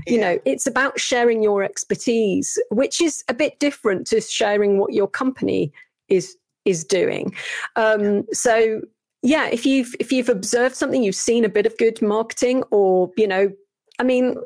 You 0.06 0.18
know, 0.18 0.38
it's 0.44 0.61
about 0.66 0.98
sharing 0.98 1.42
your 1.42 1.62
expertise, 1.62 2.58
which 2.70 3.00
is 3.00 3.24
a 3.28 3.34
bit 3.34 3.58
different 3.58 4.06
to 4.08 4.20
sharing 4.20 4.78
what 4.78 4.92
your 4.92 5.08
company 5.08 5.72
is 6.08 6.36
is 6.64 6.84
doing. 6.84 7.34
Um, 7.76 8.24
so 8.32 8.80
yeah, 9.22 9.48
if 9.48 9.64
you've 9.64 9.94
if 10.00 10.12
you've 10.12 10.28
observed 10.28 10.74
something, 10.74 11.02
you've 11.02 11.14
seen 11.14 11.44
a 11.44 11.48
bit 11.48 11.66
of 11.66 11.76
good 11.78 12.00
marketing, 12.02 12.64
or 12.70 13.10
you 13.16 13.26
know, 13.26 13.52
I 13.98 14.02
mean, 14.02 14.36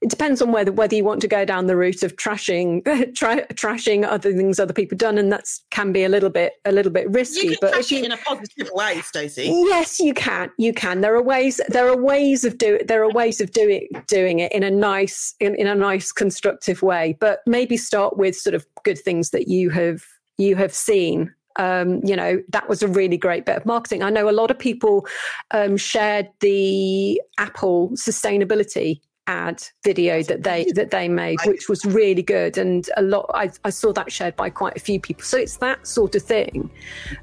it 0.00 0.10
depends 0.10 0.40
on 0.40 0.52
whether 0.52 0.70
whether 0.70 0.94
you 0.94 1.02
want 1.02 1.20
to 1.20 1.28
go 1.28 1.44
down 1.44 1.66
the 1.66 1.76
route 1.76 2.02
of 2.02 2.14
trashing 2.16 2.84
tra- 3.16 3.46
trashing 3.48 4.06
other 4.06 4.32
things 4.32 4.60
other 4.60 4.72
people 4.72 4.96
done, 4.96 5.18
and 5.18 5.32
that 5.32 5.44
can 5.70 5.92
be 5.92 6.04
a 6.04 6.08
little 6.08 6.30
bit 6.30 6.54
a 6.64 6.72
little 6.72 6.92
bit 6.92 7.10
risky. 7.10 7.56
but 7.60 7.76
if 7.76 7.90
you, 7.90 8.04
in 8.04 8.12
a 8.12 8.16
positive 8.18 8.70
way, 8.72 9.00
Stacey. 9.00 9.46
Yes, 9.46 9.98
you 9.98 10.14
can. 10.14 10.50
You 10.56 10.72
can. 10.72 11.00
There 11.00 11.14
are 11.14 11.22
ways. 11.22 11.60
There 11.68 11.88
are 11.88 11.96
ways 11.96 12.44
of 12.44 12.58
do. 12.58 12.78
There 12.86 13.02
are 13.02 13.10
ways 13.10 13.40
of 13.40 13.50
doing 13.50 13.88
doing 14.06 14.38
it 14.38 14.52
in 14.52 14.62
a 14.62 14.70
nice 14.70 15.34
in, 15.40 15.54
in 15.56 15.66
a 15.66 15.74
nice 15.74 16.12
constructive 16.12 16.82
way. 16.82 17.16
But 17.18 17.40
maybe 17.46 17.76
start 17.76 18.16
with 18.16 18.36
sort 18.36 18.54
of 18.54 18.66
good 18.84 18.98
things 18.98 19.30
that 19.30 19.48
you 19.48 19.70
have 19.70 20.04
you 20.36 20.54
have 20.54 20.72
seen 20.72 21.34
um, 21.58 22.00
you 22.04 22.14
know, 22.14 22.40
that 22.50 22.68
was 22.68 22.82
a 22.84 22.88
really 22.88 23.16
great 23.16 23.44
bit 23.44 23.56
of 23.56 23.66
marketing. 23.66 24.04
I 24.04 24.10
know 24.10 24.28
a 24.28 24.30
lot 24.30 24.50
of 24.50 24.58
people 24.58 25.06
um, 25.50 25.76
shared 25.76 26.28
the 26.38 27.20
Apple 27.36 27.90
sustainability 27.90 29.00
ad 29.28 29.62
video 29.84 30.22
that 30.24 30.42
they 30.42 30.64
that 30.74 30.90
they 30.90 31.08
made, 31.08 31.38
which 31.44 31.68
was 31.68 31.84
really 31.84 32.22
good, 32.22 32.58
and 32.58 32.88
a 32.96 33.02
lot. 33.02 33.30
I, 33.34 33.50
I 33.64 33.70
saw 33.70 33.92
that 33.92 34.10
shared 34.10 34.34
by 34.34 34.50
quite 34.50 34.76
a 34.76 34.80
few 34.80 34.98
people. 34.98 35.22
So 35.22 35.36
it's 35.36 35.58
that 35.58 35.86
sort 35.86 36.16
of 36.16 36.22
thing. 36.22 36.70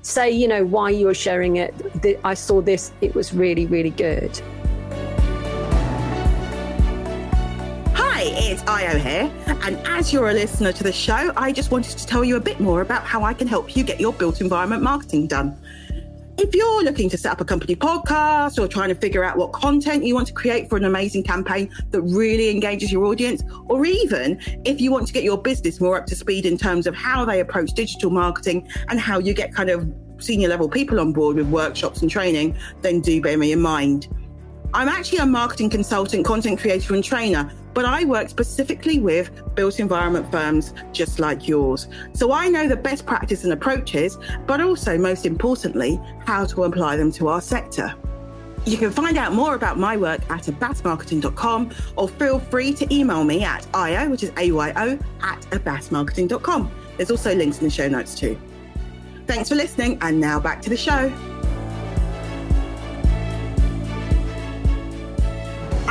Say, 0.01 0.31
you 0.31 0.47
know, 0.47 0.63
why 0.63 0.91
you're 0.91 1.15
sharing 1.15 1.57
it. 1.57 1.73
I 2.23 2.35
saw 2.35 2.61
this; 2.61 2.93
it 3.01 3.13
was 3.15 3.33
really, 3.33 3.65
really 3.65 3.89
good. 3.89 4.39
Hi, 7.95 8.21
it's 8.23 8.61
Ayo 8.63 8.97
here, 8.97 9.29
and 9.63 9.75
as 9.87 10.13
you're 10.13 10.29
a 10.29 10.33
listener 10.33 10.71
to 10.71 10.83
the 10.83 10.93
show, 10.93 11.33
I 11.35 11.51
just 11.51 11.71
wanted 11.71 11.97
to 11.97 12.05
tell 12.05 12.23
you 12.23 12.37
a 12.37 12.39
bit 12.39 12.59
more 12.59 12.81
about 12.81 13.03
how 13.03 13.23
I 13.23 13.33
can 13.33 13.47
help 13.47 13.75
you 13.75 13.83
get 13.83 13.99
your 13.99 14.13
built 14.13 14.39
environment 14.39 14.83
marketing 14.83 15.27
done. 15.27 15.57
If 16.37 16.53
you're 16.53 16.83
looking 16.83 17.09
to 17.11 17.17
set 17.17 17.31
up 17.31 17.39
a 17.39 17.45
company 17.45 17.77
podcast 17.77 18.61
or 18.61 18.67
trying 18.67 18.89
to 18.89 18.95
figure 18.95 19.23
out 19.23 19.37
what 19.37 19.53
content 19.53 20.03
you 20.03 20.13
want 20.15 20.27
to 20.27 20.33
create 20.33 20.69
for 20.69 20.75
an 20.75 20.83
amazing 20.83 21.23
campaign 21.23 21.69
that 21.91 22.01
really 22.01 22.49
engages 22.49 22.91
your 22.91 23.05
audience, 23.05 23.41
or 23.67 23.85
even 23.85 24.39
if 24.65 24.81
you 24.81 24.91
want 24.91 25.07
to 25.07 25.13
get 25.13 25.23
your 25.23 25.41
business 25.41 25.79
more 25.79 25.97
up 25.97 26.05
to 26.07 26.15
speed 26.15 26.45
in 26.45 26.57
terms 26.57 26.87
of 26.87 26.95
how 26.95 27.23
they 27.23 27.39
approach 27.39 27.71
digital 27.71 28.09
marketing 28.09 28.67
and 28.89 28.99
how 28.99 29.17
you 29.17 29.33
get 29.33 29.55
kind 29.55 29.69
of 29.69 29.89
senior 30.17 30.49
level 30.49 30.67
people 30.67 30.99
on 30.99 31.13
board 31.13 31.37
with 31.37 31.47
workshops 31.47 32.01
and 32.01 32.11
training, 32.11 32.57
then 32.81 32.99
do 32.99 33.21
bear 33.21 33.37
me 33.37 33.53
in 33.53 33.61
mind. 33.61 34.09
I'm 34.75 34.89
actually 34.89 35.19
a 35.19 35.25
marketing 35.25 35.69
consultant, 35.69 36.25
content 36.25 36.59
creator, 36.59 36.93
and 36.93 37.03
trainer 37.03 37.51
but 37.75 37.83
I 37.85 38.05
work 38.05 38.29
specifically 38.29 38.99
with 38.99 39.29
built 39.53 39.79
environment 39.79 40.31
firms 40.31 40.73
just 40.93 41.19
like 41.19 41.47
yours. 41.47 41.87
So 42.13 42.31
I 42.31 42.47
know 42.47 42.67
the 42.67 42.77
best 42.77 43.05
practice 43.05 43.43
and 43.43 43.51
approaches, 43.53 44.17
but 44.47 44.61
also, 44.61 44.97
most 44.97 45.25
importantly, 45.25 45.99
how 46.25 46.45
to 46.45 46.63
apply 46.63 46.95
them 46.95 47.11
to 47.11 47.27
our 47.27 47.41
sector. 47.41 47.93
You 48.65 48.77
can 48.77 48.91
find 48.91 49.17
out 49.17 49.33
more 49.33 49.53
about 49.53 49.77
my 49.77 49.97
work 49.97 50.21
at 50.31 50.43
abbasmarketing.com 50.43 51.71
or 51.97 52.07
feel 52.07 52.39
free 52.39 52.73
to 52.73 52.91
email 52.91 53.23
me 53.25 53.43
at 53.43 53.63
ayo, 53.73 54.09
which 54.09 54.23
is 54.23 54.31
A-Y-O, 54.37 54.97
at 55.21 55.41
abbasmarketing.com. 55.51 56.71
There's 56.95 57.11
also 57.11 57.35
links 57.35 57.59
in 57.59 57.65
the 57.65 57.69
show 57.69 57.89
notes 57.89 58.15
too. 58.15 58.39
Thanks 59.27 59.49
for 59.49 59.55
listening, 59.55 59.97
and 60.01 60.19
now 60.19 60.39
back 60.39 60.61
to 60.61 60.69
the 60.69 60.77
show. 60.77 61.11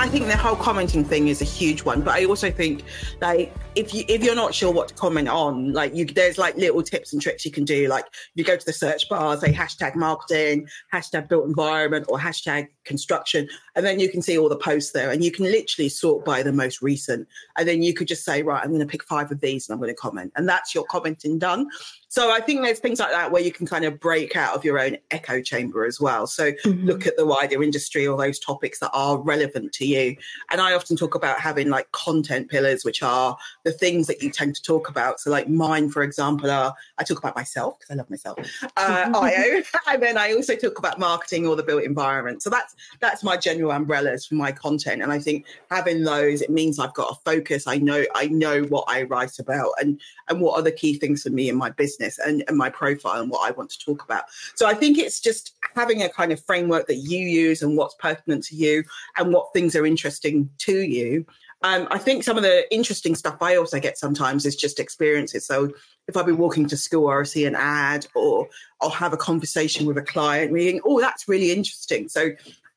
I 0.05 0.09
think 0.09 0.27
the 0.27 0.37
whole 0.37 0.55
commenting 0.55 1.03
thing 1.03 1.29
is 1.29 1.41
a 1.41 1.47
huge 1.47 1.83
one, 1.83 2.03
but 2.03 2.13
I 2.13 2.27
also 2.27 2.51
think 2.51 2.83
like 3.23 3.55
if 3.75 3.95
you 3.95 4.05
if 4.07 4.23
you're 4.23 4.35
not 4.35 4.55
sure 4.55 4.71
what 4.71 4.89
to 4.89 4.95
comment 4.95 5.31
on, 5.31 5.73
like 5.73 5.95
you 5.95 6.05
there's 6.05 6.37
like 6.37 6.57
little 6.57 6.83
tips 6.83 7.15
and 7.15 7.23
tricks 7.23 7.47
you 7.47 7.51
can 7.51 7.65
do. 7.65 7.89
Like 7.89 8.05
you 8.35 8.45
go 8.45 8.55
to 8.55 8.67
the 8.67 8.73
search 8.75 9.09
bar, 9.09 9.35
say 9.39 9.51
hashtag 9.51 9.97
marketing, 9.97 10.69
hashtag 10.93 11.31
built 11.31 11.47
environment, 11.47 12.05
or 12.11 12.19
hashtag 12.19 12.69
construction, 12.85 13.49
and 13.77 13.87
then 13.87 13.99
you 13.99 14.11
can 14.11 14.21
see 14.21 14.37
all 14.37 14.51
the 14.51 14.59
posts 14.59 14.93
there, 14.93 15.11
and 15.11 15.25
you 15.25 15.31
can 15.31 15.47
literally 15.47 15.89
sort 15.89 16.23
by 16.23 16.43
the 16.43 16.53
most 16.53 16.83
recent, 16.83 17.27
and 17.57 17.67
then 17.67 17.83
you 17.83 17.95
could 17.95 18.07
just 18.07 18.27
say, 18.27 18.43
right, 18.43 18.63
I'm 18.63 18.69
going 18.69 18.81
to 18.81 18.87
pick 18.87 19.05
five 19.05 19.33
of 19.33 19.41
these 19.41 19.67
and 19.67 19.75
I'm 19.75 19.81
going 19.81 19.89
to 19.89 19.99
comment, 19.99 20.33
and 20.37 20.47
that's 20.47 20.75
your 20.75 20.85
commenting 20.85 21.39
done. 21.39 21.67
So 22.15 22.31
I 22.31 22.41
think 22.41 22.63
there's 22.63 22.79
things 22.79 23.01
like 23.01 23.11
that 23.11 23.33
where 23.33 23.43
you 23.43 23.51
can 23.51 23.67
kind 23.67 23.85
of 23.85 23.99
break 23.99 24.37
out 24.37 24.55
of 24.55 24.65
your 24.65 24.79
own 24.79 24.99
echo 25.11 25.43
chamber 25.43 25.85
as 25.85 25.99
well. 25.99 26.29
So 26.29 26.53
mm-hmm. 26.53 26.87
look 26.87 27.09
at 27.09 27.17
the 27.17 27.27
wider 27.27 27.61
industry 27.61 28.07
or 28.07 28.17
those 28.17 28.39
topics 28.39 28.79
that 28.79 28.93
are 28.93 29.19
relevant 29.19 29.73
to 29.73 29.85
you. 29.85 30.15
And 30.53 30.61
I 30.61 30.75
often 30.75 30.97
talk 30.97 31.17
about 31.17 31.41
having 31.41 31.71
like 31.71 31.91
content 31.91 32.51
pillars, 32.51 32.85
which 32.85 33.03
are 33.03 33.37
the 33.65 33.73
things 33.73 34.07
that 34.07 34.23
you 34.23 34.31
tend 34.31 34.55
to 34.55 34.63
talk 34.63 34.89
about. 34.89 35.19
So 35.19 35.29
like 35.29 35.49
mine, 35.49 35.91
for 35.91 36.05
example, 36.05 36.53
are 36.53 36.73
I 36.99 37.03
talk 37.03 37.19
about 37.19 37.35
myself 37.35 37.81
because 37.81 37.93
I 37.93 37.97
love 37.97 38.09
myself, 38.09 38.39
uh, 38.77 39.11
Ayo, 39.13 39.65
and 39.89 40.01
then 40.01 40.17
I 40.17 40.35
also 40.35 40.55
talk 40.55 40.79
about 40.79 41.01
marketing 41.01 41.49
or 41.49 41.57
the 41.57 41.65
built 41.65 41.83
environment. 41.83 42.45
So 42.45 42.49
that's 42.49 42.77
that's 43.01 43.25
my 43.25 43.37
general 43.37 43.73
umbrellas 43.73 44.25
for 44.25 44.37
my 44.37 44.53
content. 44.53 45.03
And 45.03 45.11
I 45.11 45.19
think 45.19 45.47
having 45.69 46.05
those, 46.05 46.43
it 46.43 46.51
means 46.51 46.79
I've 46.79 46.95
got 46.95 47.11
a 47.11 47.17
focus. 47.29 47.67
I 47.67 47.79
know 47.79 48.05
I 48.15 48.29
know 48.29 48.63
what 48.63 48.85
I 48.87 49.03
write 49.03 49.41
about 49.41 49.73
and 49.81 50.01
and 50.29 50.41
what 50.41 50.57
are 50.57 50.63
the 50.63 50.71
key 50.71 50.97
things 50.97 51.25
for 51.25 51.31
me 51.31 51.49
in 51.49 51.57
my 51.57 51.71
business 51.71 52.04
business 52.05 52.27
and, 52.27 52.45
and 52.49 52.57
my 52.57 52.71
profile 52.71 53.21
and 53.21 53.31
what 53.31 53.49
I 53.49 53.53
want 53.53 53.71
to 53.71 53.79
talk 53.79 54.05
about. 54.05 54.25
So 54.55 54.67
I 54.67 54.75
think 54.75 54.99
it's 54.99 55.21
just 55.21 55.53
having 55.75 56.03
a 56.03 56.09
kind 56.09 56.33
of 56.33 56.45
framework 56.45 56.87
that 56.87 56.97
you 56.97 57.19
use 57.19 57.63
and 57.63 57.77
what's 57.77 57.95
pertinent 57.97 58.45
to 58.45 58.57
you 58.57 58.85
and 59.17 59.33
what 59.33 59.53
things 59.53 59.75
are 59.77 59.87
interesting 59.87 60.51
to 60.59 60.81
you. 60.81 61.27
Um, 61.63 61.89
I 61.91 61.99
think 61.99 62.25
some 62.25 62.37
of 62.37 62.43
the 62.43 62.73
interesting 62.75 63.15
stuff 63.15 63.39
I 63.41 63.57
also 63.57 63.81
get 63.81 63.97
sometimes 63.97 64.45
is 64.45 64.55
just 64.55 64.79
experiences. 64.79 65.47
So 65.47 65.73
if 66.09 66.17
I've 66.17 66.27
been 66.27 66.37
walking 66.37 66.67
to 66.67 66.77
school 66.77 67.07
or 67.07 67.23
I 67.23 67.25
see 67.25 67.47
an 67.47 67.55
ad 67.55 68.07
or 68.15 68.49
I'll 68.83 68.91
have 68.91 69.15
a 69.15 69.17
conversation 69.17 69.87
with 69.87 69.97
a 69.97 70.03
client, 70.03 70.53
reading, 70.53 70.81
oh, 70.85 71.01
that's 71.01 71.27
really 71.27 71.53
interesting. 71.53 72.09
So 72.09 72.33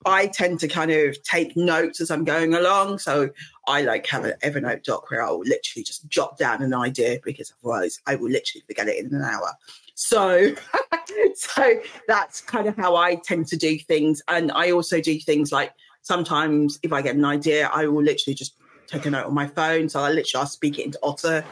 I 0.08 0.28
tend 0.28 0.60
to 0.62 0.68
kind 0.68 0.92
of 0.92 1.22
take 1.24 1.56
notes 1.58 2.02
as 2.02 2.10
I'm 2.10 2.24
going 2.24 2.54
along. 2.54 3.00
So 3.00 3.30
I 3.68 3.82
like 3.82 4.08
have 4.08 4.26
an 4.26 4.34
Evernote 4.42 4.84
doc 4.84 5.12
where 5.12 5.22
I'll 5.22 5.40
literally 5.40 5.84
just 5.84 6.08
jot 6.08 6.38
down 6.38 6.62
an 6.62 6.74
idea 6.74 7.20
because 7.24 7.54
otherwise 7.62 8.00
I 8.08 8.16
will 8.16 8.30
literally 8.30 8.64
forget 8.66 8.88
it 8.88 8.98
in 8.98 9.14
an 9.14 9.24
hour. 9.24 9.54
So, 9.96 10.56
so 11.36 11.80
that's 12.08 12.42
kind 12.42 12.68
of 12.68 12.76
how 12.76 12.96
I 12.96 13.16
tend 13.16 13.48
to 13.48 13.58
do 13.58 13.78
things. 13.78 14.22
And 14.28 14.52
I 14.52 14.72
also 14.72 15.02
do 15.02 15.20
things 15.20 15.52
like 15.52 15.74
sometimes 16.02 16.80
if 16.84 16.94
I 16.94 17.02
get 17.02 17.16
an 17.16 17.26
idea, 17.26 17.70
I 17.74 17.88
will 17.88 18.04
literally 18.04 18.36
just 18.36 18.54
take 18.88 19.06
a 19.06 19.10
note 19.10 19.26
on 19.26 19.34
my 19.34 19.48
phone. 19.48 19.90
So 19.90 20.00
I 20.00 20.10
literally 20.10 20.42
I'll 20.42 20.48
speak 20.48 20.80
it 20.80 20.86
into 20.86 21.00
Otter 21.04 21.46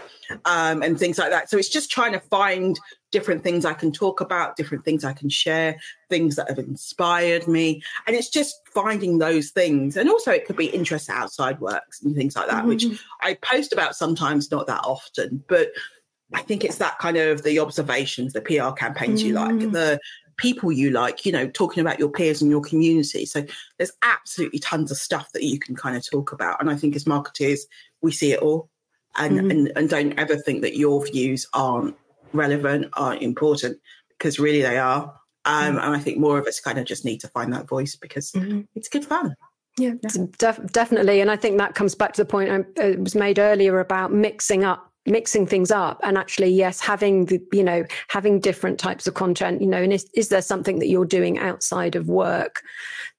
um, 0.45 0.81
and 0.81 0.97
things 0.97 1.17
like 1.17 1.31
that. 1.31 1.49
So 1.49 1.57
it's 1.57 1.69
just 1.69 1.91
trying 1.91 2.13
to 2.13 2.19
find 2.19 2.79
different 3.11 3.43
things 3.43 3.65
I 3.65 3.73
can 3.73 3.91
talk 3.91 4.21
about, 4.21 4.55
different 4.55 4.83
things 4.83 5.03
I 5.03 5.13
can 5.13 5.29
share, 5.29 5.77
things 6.09 6.35
that 6.35 6.49
have 6.49 6.59
inspired 6.59 7.47
me. 7.47 7.81
And 8.07 8.15
it's 8.15 8.29
just 8.29 8.55
finding 8.73 9.17
those 9.17 9.51
things. 9.51 9.97
And 9.97 10.09
also 10.09 10.31
it 10.31 10.45
could 10.45 10.57
be 10.57 10.67
interest 10.67 11.09
outside 11.09 11.59
works 11.59 12.01
and 12.01 12.15
things 12.15 12.35
like 12.35 12.47
that, 12.47 12.59
mm-hmm. 12.59 12.67
which 12.67 12.85
I 13.21 13.35
post 13.35 13.73
about 13.73 13.95
sometimes, 13.95 14.51
not 14.51 14.67
that 14.67 14.81
often. 14.83 15.43
But 15.47 15.71
I 16.33 16.41
think 16.41 16.63
it's 16.63 16.77
that 16.79 16.97
kind 16.99 17.17
of 17.17 17.43
the 17.43 17.59
observations, 17.59 18.33
the 18.33 18.41
PR 18.41 18.71
campaigns 18.71 19.19
mm-hmm. 19.19 19.27
you 19.27 19.33
like, 19.35 19.55
mm. 19.55 19.71
the 19.71 19.99
people 20.37 20.71
you 20.71 20.91
like, 20.91 21.25
you 21.25 21.31
know, 21.31 21.47
talking 21.47 21.81
about 21.81 21.99
your 21.99 22.09
peers 22.09 22.41
and 22.41 22.51
your 22.51 22.61
community. 22.61 23.25
So 23.25 23.45
there's 23.77 23.91
absolutely 24.01 24.59
tons 24.59 24.91
of 24.91 24.97
stuff 24.97 25.31
that 25.33 25.43
you 25.43 25.59
can 25.59 25.75
kind 25.75 25.95
of 25.95 26.09
talk 26.09 26.31
about. 26.31 26.59
And 26.59 26.69
I 26.69 26.75
think 26.75 26.95
as 26.95 27.07
marketers, 27.07 27.65
we 28.01 28.11
see 28.11 28.33
it 28.33 28.39
all 28.39 28.69
and, 29.17 29.37
mm-hmm. 29.37 29.51
and, 29.51 29.71
and 29.75 29.89
don't 29.89 30.17
ever 30.19 30.35
think 30.35 30.61
that 30.61 30.77
your 30.77 31.05
views 31.05 31.47
aren't 31.53 31.95
relevant, 32.33 32.87
aren't 32.93 33.21
important, 33.21 33.79
because 34.09 34.39
really 34.39 34.61
they 34.61 34.77
are. 34.77 35.13
Um, 35.45 35.75
mm-hmm. 35.75 35.77
And 35.77 35.95
I 35.95 35.99
think 35.99 36.17
more 36.17 36.37
of 36.37 36.47
us 36.47 36.59
kind 36.59 36.79
of 36.79 36.85
just 36.85 37.05
need 37.05 37.21
to 37.21 37.27
find 37.29 37.53
that 37.53 37.67
voice 37.67 37.95
because 37.95 38.31
mm-hmm. 38.31 38.61
it's 38.75 38.89
good 38.89 39.05
fun. 39.05 39.35
Yeah, 39.77 39.93
yeah. 40.01 40.25
Def- 40.37 40.71
definitely. 40.71 41.21
And 41.21 41.29
I 41.29 41.35
think 41.35 41.57
that 41.57 41.75
comes 41.75 41.95
back 41.95 42.13
to 42.13 42.23
the 42.23 42.29
point 42.29 42.49
I 42.49 42.81
uh, 42.81 42.95
was 42.97 43.15
made 43.15 43.39
earlier 43.39 43.79
about 43.79 44.11
mixing 44.11 44.63
up 44.63 44.91
mixing 45.05 45.45
things 45.45 45.71
up 45.71 45.99
and 46.03 46.17
actually 46.17 46.49
yes 46.49 46.79
having 46.79 47.25
the 47.25 47.39
you 47.51 47.63
know 47.63 47.85
having 48.07 48.39
different 48.39 48.79
types 48.79 49.05
of 49.05 49.13
content 49.13 49.61
you 49.61 49.67
know 49.67 49.81
and 49.81 49.93
is, 49.93 50.09
is 50.15 50.29
there 50.29 50.41
something 50.41 50.79
that 50.79 50.87
you're 50.87 51.05
doing 51.05 51.37
outside 51.37 51.95
of 51.95 52.07
work 52.07 52.63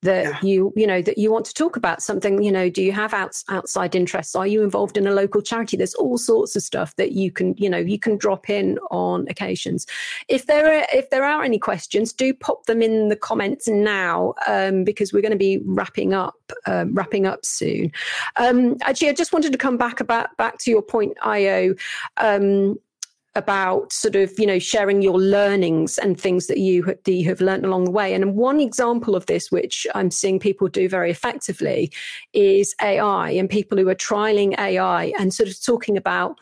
that 0.03 0.25
yeah. 0.25 0.39
you 0.43 0.73
you 0.77 0.87
know 0.87 1.03
that 1.03 1.19
you 1.19 1.33
want 1.33 1.45
to 1.47 1.55
talk 1.55 1.77
about 1.77 2.03
something 2.03 2.43
you 2.43 2.53
know 2.53 2.69
do 2.69 2.83
you 2.83 2.93
have 2.93 3.15
outs, 3.15 3.45
outside 3.49 3.95
interests? 3.95 4.35
Are 4.35 4.47
you 4.47 4.63
involved 4.63 4.97
in 4.97 5.07
a 5.07 5.13
local 5.13 5.41
charity? 5.41 5.77
There's 5.77 5.95
all 5.95 6.19
sorts 6.19 6.57
of 6.57 6.63
stuff 6.63 6.95
that 6.97 7.13
you 7.13 7.31
can 7.31 7.55
you 7.57 7.71
know 7.71 7.79
you 7.79 7.99
can 7.99 8.17
drop 8.17 8.51
in 8.51 8.79
on 8.91 9.27
occasions. 9.29 9.87
If 10.29 10.47
there 10.47 10.79
are 10.79 10.87
if 10.93 11.11
there 11.11 11.25
are 11.25 11.43
any 11.43 11.59
questions 11.59 12.13
do 12.13 12.35
pop 12.35 12.67
them 12.67 12.83
in 12.83 13.09
the 13.09 13.17
comments 13.17 13.69
now 13.69 14.35
um, 14.47 14.85
because 14.85 15.13
we're 15.13 15.23
going 15.23 15.33
to 15.33 15.39
be 15.39 15.61
wrapping 15.65 16.15
up 16.15 16.35
um, 16.67 16.95
wrapping 16.95 17.27
up 17.27 17.45
soon. 17.45 17.93
Um, 18.37 18.77
actually 18.83 19.09
i 19.09 19.13
just 19.13 19.33
wanted 19.33 19.53
to 19.53 19.59
come 19.59 19.77
back 19.77 20.01
about 20.01 20.37
back 20.37 20.59
to 20.59 20.71
your 20.71 20.83
point 20.83 21.17
Ayo 21.25 21.79
um, 22.17 22.77
about 23.37 23.93
sort 23.93 24.17
of 24.17 24.33
you 24.39 24.47
know 24.47 24.59
sharing 24.59 25.03
your 25.03 25.19
learnings 25.19 25.99
and 25.99 26.19
things 26.21 26.47
that 26.47 26.59
you, 26.59 26.83
that 26.85 27.09
you 27.09 27.27
have 27.27 27.41
learned 27.41 27.65
along 27.65 27.85
the 27.85 27.91
way. 27.91 28.15
And 28.15 28.35
one 28.35 28.61
example 28.61 29.15
of 29.15 29.27
this 29.27 29.51
which 29.51 29.87
i'm 29.95 30.11
seeing 30.11 30.39
people 30.39 30.69
do 30.69 30.89
very 30.89 31.11
effectively 31.11 31.93
is 32.33 32.75
ai 32.83 33.31
and 33.31 33.49
people 33.49 33.79
who 33.79 33.89
are 33.89 33.95
trialing 33.95 34.59
ai 34.59 35.13
and 35.19 35.33
sort 35.33 35.49
of 35.49 35.63
talking 35.63 35.97
about 35.97 36.37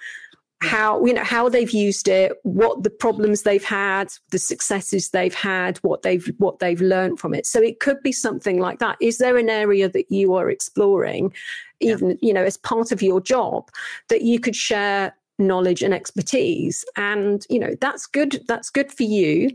how 0.64 1.04
you 1.04 1.12
know 1.12 1.24
how 1.24 1.48
they've 1.48 1.72
used 1.72 2.08
it 2.08 2.32
what 2.42 2.82
the 2.82 2.90
problems 2.90 3.42
they've 3.42 3.64
had 3.64 4.08
the 4.30 4.38
successes 4.38 5.10
they've 5.10 5.34
had 5.34 5.78
what 5.78 6.02
they've 6.02 6.32
what 6.38 6.58
they've 6.58 6.80
learned 6.80 7.18
from 7.20 7.34
it. 7.34 7.46
So 7.46 7.60
it 7.60 7.80
could 7.80 8.00
be 8.02 8.12
something 8.12 8.58
like 8.58 8.78
that. 8.78 8.96
Is 9.00 9.18
there 9.18 9.36
an 9.36 9.50
area 9.50 9.88
that 9.88 10.10
you 10.10 10.34
are 10.34 10.50
exploring 10.50 11.32
even 11.80 12.10
yeah. 12.10 12.16
you 12.22 12.32
know 12.32 12.44
as 12.44 12.56
part 12.56 12.92
of 12.92 13.02
your 13.02 13.20
job 13.20 13.70
that 14.08 14.22
you 14.22 14.40
could 14.40 14.56
share 14.56 15.14
knowledge 15.38 15.82
and 15.82 15.94
expertise. 15.94 16.84
And 16.96 17.44
you 17.48 17.58
know 17.58 17.74
that's 17.80 18.06
good 18.06 18.42
that's 18.46 18.70
good 18.70 18.92
for 18.92 19.04
you 19.04 19.50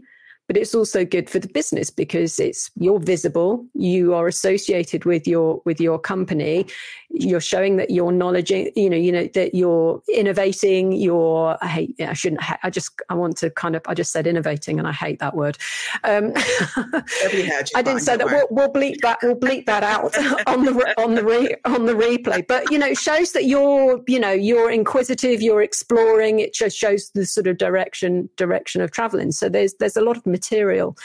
but 0.49 0.57
it's 0.57 0.73
also 0.73 1.05
good 1.05 1.29
for 1.29 1.37
the 1.37 1.47
business 1.47 1.91
because 1.91 2.39
it's 2.39 2.71
you're 2.75 2.99
visible 2.99 3.63
you 3.75 4.15
are 4.15 4.27
associated 4.27 5.05
with 5.05 5.27
your 5.27 5.61
with 5.63 5.79
your 5.79 5.99
company. 5.99 6.65
You're 7.11 7.41
showing 7.41 7.77
that 7.77 7.91
you're 7.91 8.11
knowledge 8.11 8.49
you 8.51 8.89
know 8.89 8.97
you 8.97 9.11
know 9.11 9.27
that 9.35 9.53
you're 9.53 10.01
innovating 10.13 10.91
you're 10.91 11.57
i 11.61 11.67
hate 11.67 11.95
i 12.01 12.13
shouldn't 12.13 12.41
i 12.63 12.69
just 12.69 13.01
i 13.09 13.15
want 13.15 13.37
to 13.37 13.49
kind 13.49 13.75
of 13.75 13.81
i 13.87 13.93
just 13.93 14.11
said 14.11 14.27
innovating 14.27 14.77
and 14.77 14.87
i 14.87 14.91
hate 14.91 15.19
that 15.19 15.35
word. 15.35 15.57
Um, 16.03 16.33
i 16.35 17.81
didn't 17.81 17.99
say 17.99 18.17
that. 18.17 18.25
we'll, 18.25 18.47
we'll, 18.49 18.73
bleep 18.73 19.01
that 19.01 19.19
we'll 19.21 19.35
bleep 19.35 19.65
that 19.65 19.83
out 19.83 20.17
on 20.47 20.65
the 20.65 20.93
on 21.01 21.15
the 21.15 21.23
re, 21.23 21.55
on 21.65 21.85
the 21.85 21.93
replay. 21.93 22.45
But 22.47 22.71
you 22.71 22.79
know 22.79 22.87
it 22.87 22.97
shows 22.97 23.33
that 23.33 23.45
you're 23.45 24.01
you 24.07 24.19
know 24.19 24.31
you're 24.31 24.71
inquisitive 24.71 25.41
you're 25.41 25.61
exploring. 25.61 26.39
It 26.39 26.53
just 26.53 26.75
shows 26.75 27.11
the 27.13 27.25
sort 27.25 27.45
of 27.47 27.57
direction 27.57 28.29
direction 28.35 28.81
of 28.81 28.91
traveling. 28.91 29.31
So 29.31 29.47
there's 29.49 29.73
there's 29.75 29.97
a 29.97 30.01
lot 30.01 30.17
of 30.17 30.25
material. 30.39 30.97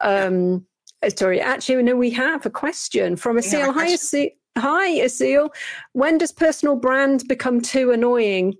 Um, 0.00 0.66
yeah. 1.02 1.10
Sorry, 1.14 1.40
actually, 1.40 1.82
no, 1.82 1.94
we 1.94 2.10
have 2.10 2.44
a 2.44 2.50
question 2.50 3.16
from 3.16 3.36
Asil. 3.36 3.72
Hi, 3.72 3.88
Asil. 3.88 4.30
Hi, 4.56 4.90
Asil. 4.98 5.48
When 5.92 6.18
does 6.18 6.32
personal 6.32 6.74
brand 6.76 7.22
become 7.28 7.60
too 7.60 7.92
annoying? 7.92 8.54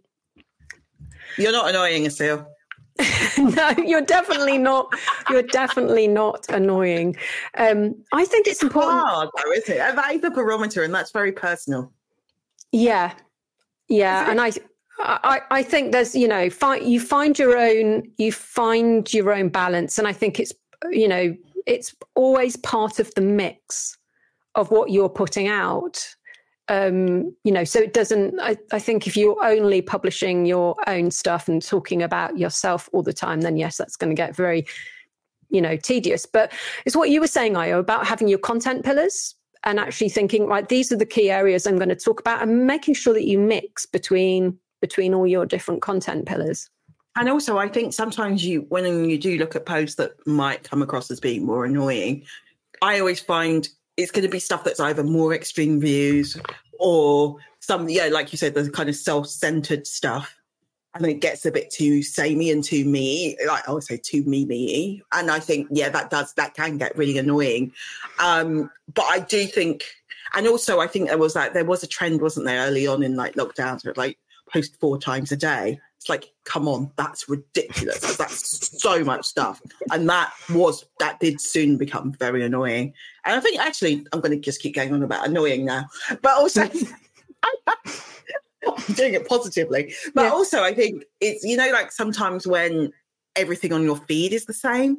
You're 1.37 1.53
not 1.53 1.69
annoying, 1.71 2.05
Asil. 2.05 2.47
no, 3.39 3.75
you're 3.85 4.03
definitely 4.03 4.59
not. 4.59 4.93
You're 5.31 5.43
definitely 5.43 6.09
not 6.09 6.47
annoying. 6.49 7.17
Um, 7.57 7.95
I 8.13 8.25
think 8.25 8.47
it's, 8.47 8.57
it's 8.57 8.63
important. 8.63 9.01
Hard, 9.01 9.29
though, 9.37 9.53
isn't 9.53 9.75
it? 9.75 9.97
That 9.97 10.15
is 10.15 10.21
the 10.21 10.31
barometer, 10.31 10.83
and 10.83 10.95
that's 10.95 11.13
very 11.13 11.33
personal. 11.33 11.93
Yeah, 12.73 13.15
yeah, 13.89 14.31
and 14.31 14.41
I 14.41 14.53
I, 15.01 15.41
I 15.51 15.63
think 15.63 15.93
there's, 15.93 16.15
you 16.15 16.27
know, 16.27 16.49
you 16.81 17.01
find 17.01 17.39
your 17.39 17.57
own, 17.57 18.03
you 18.19 18.33
find 18.33 19.13
your 19.13 19.33
own 19.33 19.49
balance, 19.49 19.99
and 19.99 20.09
I 20.09 20.13
think 20.13 20.41
it's, 20.41 20.53
you 20.91 21.07
know, 21.07 21.37
it's 21.67 21.95
always 22.15 22.57
part 22.57 22.99
of 22.99 23.15
the 23.15 23.21
mix 23.21 23.97
of 24.55 24.71
what 24.71 24.91
you're 24.91 25.09
putting 25.09 25.49
out. 25.49 26.05
Um, 26.69 27.35
you 27.45 27.53
know, 27.53 27.65
so 27.65 27.79
it 27.79 27.95
doesn't. 27.95 28.39
I, 28.41 28.57
I 28.73 28.79
think 28.79 29.07
if 29.07 29.17
you're 29.17 29.43
only 29.43 29.81
publishing 29.81 30.45
your 30.45 30.75
own 30.87 31.11
stuff 31.11 31.49
and 31.49 31.63
talking 31.63 32.03
about 32.03 32.37
yourself 32.37 32.89
all 32.93 33.03
the 33.03 33.13
time, 33.13 33.41
then 33.41 33.57
yes, 33.57 33.77
that's 33.77 33.97
going 33.97 34.11
to 34.11 34.21
get 34.21 34.37
very, 34.37 34.67
you 35.49 35.63
know, 35.63 35.77
tedious. 35.77 36.27
But 36.27 36.53
it's 36.85 36.97
what 36.97 37.09
you 37.09 37.21
were 37.21 37.27
saying, 37.27 37.55
Ayo, 37.55 37.79
about 37.79 38.07
having 38.07 38.29
your 38.29 38.39
content 38.39 38.85
pillars 38.85 39.35
and 39.65 39.79
actually 39.79 40.11
thinking, 40.11 40.47
right, 40.47 40.69
these 40.69 40.93
are 40.93 40.97
the 40.97 41.07
key 41.07 41.31
areas 41.31 41.67
I'm 41.67 41.77
going 41.77 41.89
to 41.89 41.97
talk 41.97 42.21
about, 42.21 42.43
and 42.43 42.67
making 42.67 42.95
sure 42.95 43.15
that 43.15 43.27
you 43.27 43.39
mix 43.39 43.87
between 43.87 44.59
between 44.81 45.15
all 45.15 45.27
your 45.27 45.47
different 45.47 45.83
content 45.83 46.27
pillars. 46.27 46.71
And 47.17 47.29
also, 47.29 47.59
I 47.59 47.69
think 47.69 47.93
sometimes 47.93 48.45
you, 48.45 48.67
when 48.69 49.09
you 49.09 49.19
do 49.19 49.39
look 49.39 49.57
at 49.57 49.67
posts 49.67 49.97
that 49.97 50.13
might 50.27 50.63
come 50.63 50.83
across 50.83 51.11
as 51.11 51.19
being 51.19 51.45
more 51.45 51.65
annoying, 51.65 52.25
I 52.81 53.01
always 53.01 53.19
find 53.19 53.69
it's 53.97 54.13
going 54.13 54.25
to 54.25 54.31
be 54.31 54.39
stuff 54.39 54.63
that's 54.63 54.79
either 54.79 55.03
more 55.03 55.35
extreme 55.35 55.81
views 55.81 56.37
or 56.79 57.37
some, 57.59 57.89
yeah, 57.89 58.07
like 58.07 58.31
you 58.33 58.39
said, 58.39 58.55
the 58.55 58.71
kind 58.71 58.89
of 58.89 58.95
self-centered 58.95 59.87
stuff. 59.87 60.37
And 60.95 61.05
it 61.07 61.21
gets 61.21 61.45
a 61.45 61.53
bit 61.53 61.71
too 61.71 62.03
samey 62.03 62.51
and 62.51 62.63
too 62.63 62.85
me, 62.85 63.37
like 63.47 63.69
I 63.69 63.73
would 63.73 63.85
say 63.85 63.99
too 63.99 64.23
me 64.25 64.45
me. 64.45 65.03
And 65.13 65.31
I 65.31 65.39
think, 65.39 65.69
yeah, 65.71 65.89
that 65.91 66.11
does 66.11 66.33
that 66.35 66.55
can 66.55 66.79
get 66.79 66.97
really 66.97 67.19
annoying. 67.19 67.73
Um, 68.21 68.71
but 68.95 69.05
I 69.05 69.19
do 69.19 69.47
think, 69.47 69.85
and 70.35 70.47
also 70.47 70.81
I 70.81 70.87
think 70.87 71.09
there 71.09 71.19
was 71.19 71.37
like 71.37 71.53
there 71.53 71.65
was 71.65 71.83
a 71.83 71.87
trend, 71.87 72.21
wasn't 72.21 72.47
there, 72.47 72.67
early 72.67 72.87
on 72.87 73.03
in 73.03 73.17
like 73.17 73.35
lockdowns, 73.35 73.85
like 73.97 74.19
post 74.53 74.79
four 74.81 74.99
times 74.99 75.33
a 75.33 75.37
day. 75.37 75.81
It's 75.97 76.09
like, 76.09 76.31
come 76.45 76.69
on, 76.69 76.93
that's 76.97 77.29
ridiculous. 77.29 78.17
that's 78.17 78.81
so 78.81 79.03
much 79.03 79.27
stuff. 79.27 79.61
And 79.91 80.09
that 80.09 80.33
was, 80.51 80.85
that 81.01 81.19
did 81.19 81.41
soon 81.41 81.77
become 81.77 82.13
very 82.13 82.45
annoying. 82.45 82.95
And 83.25 83.37
I 83.37 83.41
think 83.41 83.61
actually, 83.61 84.07
I'm 84.13 84.21
going 84.21 84.33
to 84.33 84.39
just 84.39 84.61
keep 84.61 84.77
going 84.77 84.93
on 84.95 85.03
about 85.03 85.27
annoying 85.27 85.65
now. 85.65 85.87
But 86.23 86.37
also, 86.37 86.63
I'm 87.43 88.95
doing 88.95 89.15
it 89.15 89.29
positively. 89.29 89.93
But 90.15 90.23
yeah. 90.23 90.31
also, 90.31 90.63
I 90.63 90.73
think 90.73 91.05
it's, 91.21 91.43
you 91.45 91.57
know, 91.57 91.71
like 91.73 91.91
sometimes 91.91 92.47
when 92.47 92.93
everything 93.35 93.73
on 93.73 93.83
your 93.83 93.97
feed 93.97 94.33
is 94.33 94.45
the 94.45 94.55
same, 94.55 94.99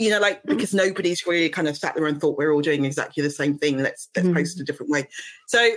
you 0.00 0.08
know, 0.08 0.18
like 0.18 0.42
because 0.44 0.72
nobody's 0.72 1.26
really 1.26 1.50
kind 1.50 1.68
of 1.68 1.76
sat 1.76 1.94
there 1.94 2.06
and 2.06 2.18
thought 2.18 2.38
we're 2.38 2.52
all 2.52 2.62
doing 2.62 2.86
exactly 2.86 3.22
the 3.22 3.30
same 3.30 3.58
thing. 3.58 3.78
Let's 3.82 4.08
let's 4.16 4.28
mm. 4.28 4.34
post 4.34 4.58
a 4.58 4.64
different 4.64 4.90
way. 4.90 5.06
So 5.46 5.72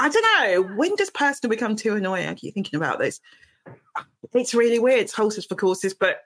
I 0.00 0.08
don't 0.08 0.68
know. 0.68 0.74
When 0.76 0.96
does 0.96 1.10
personal 1.10 1.50
become 1.50 1.76
too 1.76 1.94
annoying? 1.94 2.26
I 2.26 2.34
keep 2.34 2.54
thinking 2.54 2.78
about 2.78 2.98
this. 2.98 3.20
It's 4.32 4.54
really 4.54 4.78
weird. 4.78 5.00
It's 5.00 5.12
horses 5.12 5.44
for 5.44 5.56
courses, 5.56 5.92
but 5.92 6.20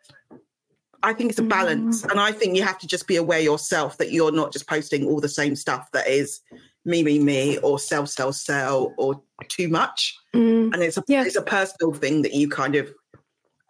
I 1.03 1.13
think 1.13 1.31
it's 1.31 1.41
a 1.41 1.45
balance. 1.45 2.03
Mm. 2.03 2.13
And 2.13 2.21
I 2.21 2.31
think 2.31 2.57
you 2.57 2.63
have 2.63 2.79
to 2.79 2.87
just 2.87 3.09
be 3.09 3.17
aware 3.17 3.41
yourself 3.41 3.99
that 3.99 4.13
you're 4.13 4.33
not 4.33 4.53
just 4.53 4.69
posting 4.69 5.07
all 5.07 5.21
the 5.21 5.29
same 5.29 5.57
stuff 5.57 5.91
that 5.93 6.07
is 6.07 6.41
me, 6.85 7.03
me, 7.03 7.19
me, 7.19 7.59
or 7.59 7.79
sell, 7.81 8.07
sell, 8.07 8.33
sell, 8.33 8.95
or 8.97 9.21
too 9.49 9.69
much. 9.69 10.17
Mm. 10.35 10.73
And 10.73 10.83
it's 10.83 10.97
a 10.97 11.03
yeah. 11.09 11.25
it's 11.25 11.37
a 11.37 11.43
personal 11.43 11.93
thing 11.93 12.23
that 12.23 12.33
you 12.33 12.49
kind 12.49 12.77
of 12.77 12.93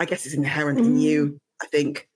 I 0.01 0.05
guess 0.05 0.27
it's 0.27 0.35
inherent 0.35 0.81
mm. 0.81 0.85
in 0.85 0.99
you, 0.99 1.27
mm. 1.27 1.39
I 1.63 1.67
think. 1.67 2.09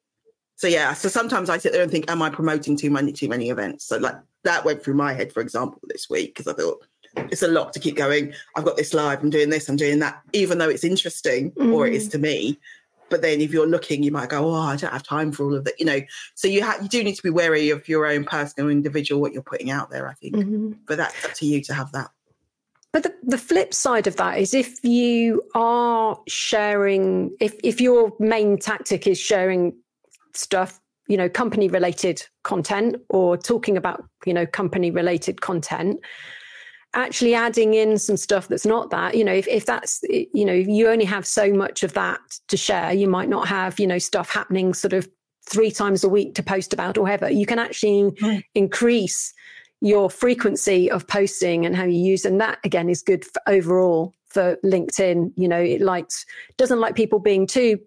So 0.56 0.66
yeah, 0.66 0.92
so 0.92 1.08
sometimes 1.08 1.48
I 1.48 1.58
sit 1.58 1.72
there 1.72 1.82
and 1.82 1.90
think, 1.90 2.10
am 2.10 2.20
I 2.20 2.30
promoting 2.30 2.76
too 2.76 2.90
many 2.90 3.12
too 3.12 3.28
many 3.28 3.48
events? 3.48 3.86
So 3.86 3.96
like 3.96 4.16
that 4.44 4.64
went 4.64 4.82
through 4.82 4.94
my 4.94 5.14
head, 5.14 5.32
for 5.32 5.40
example, 5.40 5.80
this 5.84 6.10
week, 6.10 6.34
because 6.34 6.52
I 6.52 6.52
thought 6.52 6.84
it's 7.16 7.42
a 7.42 7.48
lot 7.48 7.72
to 7.72 7.80
keep 7.80 7.96
going. 7.96 8.32
I've 8.56 8.64
got 8.64 8.76
this 8.76 8.94
live, 8.94 9.22
I'm 9.22 9.30
doing 9.30 9.50
this, 9.50 9.68
I'm 9.68 9.76
doing 9.76 9.98
that, 10.00 10.22
even 10.32 10.58
though 10.58 10.68
it's 10.68 10.84
interesting 10.84 11.52
mm. 11.52 11.72
or 11.72 11.86
it 11.86 11.94
is 11.94 12.08
mm. 12.08 12.12
to 12.12 12.18
me. 12.18 12.58
But 13.10 13.22
then 13.22 13.40
if 13.40 13.52
you're 13.52 13.66
looking, 13.66 14.02
you 14.02 14.12
might 14.12 14.28
go, 14.28 14.50
oh, 14.50 14.60
I 14.60 14.76
don't 14.76 14.92
have 14.92 15.02
time 15.02 15.32
for 15.32 15.44
all 15.44 15.54
of 15.54 15.64
that, 15.64 15.78
you 15.78 15.86
know. 15.86 16.00
So 16.34 16.46
you 16.46 16.62
have 16.62 16.82
you 16.82 16.88
do 16.88 17.02
need 17.02 17.14
to 17.14 17.22
be 17.22 17.30
wary 17.30 17.70
of 17.70 17.88
your 17.88 18.06
own 18.06 18.24
personal 18.24 18.68
individual, 18.68 19.20
what 19.20 19.32
you're 19.32 19.42
putting 19.42 19.70
out 19.70 19.90
there, 19.90 20.08
I 20.08 20.12
think. 20.14 20.36
Mm-hmm. 20.36 20.72
But 20.86 20.98
that's 20.98 21.24
up 21.24 21.32
to 21.34 21.46
you 21.46 21.62
to 21.62 21.74
have 21.74 21.90
that. 21.92 22.10
But 22.92 23.02
the, 23.02 23.14
the 23.22 23.38
flip 23.38 23.74
side 23.74 24.06
of 24.06 24.16
that 24.16 24.38
is 24.38 24.54
if 24.54 24.82
you 24.82 25.42
are 25.54 26.18
sharing, 26.26 27.34
if, 27.40 27.54
if 27.62 27.80
your 27.80 28.12
main 28.18 28.58
tactic 28.58 29.06
is 29.06 29.18
sharing 29.18 29.74
stuff, 30.32 30.80
you 31.06 31.16
know, 31.16 31.28
company 31.28 31.68
related 31.68 32.22
content 32.44 32.96
or 33.08 33.36
talking 33.36 33.76
about, 33.76 34.04
you 34.24 34.32
know, 34.32 34.46
company 34.46 34.90
related 34.90 35.40
content, 35.40 36.00
actually 36.94 37.34
adding 37.34 37.74
in 37.74 37.98
some 37.98 38.16
stuff 38.16 38.48
that's 38.48 38.66
not 38.66 38.90
that, 38.90 39.14
you 39.14 39.24
know, 39.24 39.32
if, 39.32 39.46
if 39.48 39.66
that's, 39.66 40.00
you 40.08 40.44
know, 40.44 40.52
if 40.52 40.66
you 40.66 40.88
only 40.88 41.04
have 41.04 41.26
so 41.26 41.52
much 41.52 41.82
of 41.82 41.92
that 41.94 42.20
to 42.48 42.56
share, 42.56 42.92
you 42.92 43.08
might 43.08 43.28
not 43.28 43.46
have, 43.48 43.78
you 43.78 43.86
know, 43.86 43.98
stuff 43.98 44.30
happening 44.30 44.72
sort 44.74 44.92
of 44.92 45.08
three 45.48 45.70
times 45.70 46.04
a 46.04 46.08
week 46.08 46.34
to 46.34 46.42
post 46.42 46.72
about 46.72 46.98
or 46.98 47.02
whatever. 47.02 47.30
You 47.30 47.46
can 47.46 47.58
actually 47.58 48.10
mm. 48.12 48.42
increase 48.54 49.32
your 49.80 50.10
frequency 50.10 50.90
of 50.90 51.06
posting 51.06 51.64
and 51.64 51.76
how 51.76 51.84
you 51.84 51.98
use 51.98 52.24
and 52.24 52.40
that 52.40 52.58
again 52.64 52.88
is 52.88 53.02
good 53.02 53.24
for 53.24 53.40
overall 53.46 54.12
for 54.26 54.56
linkedin 54.64 55.32
you 55.36 55.46
know 55.46 55.60
it 55.60 55.80
likes 55.80 56.26
doesn't 56.56 56.80
like 56.80 56.96
people 56.96 57.20
being 57.20 57.46
too 57.46 57.78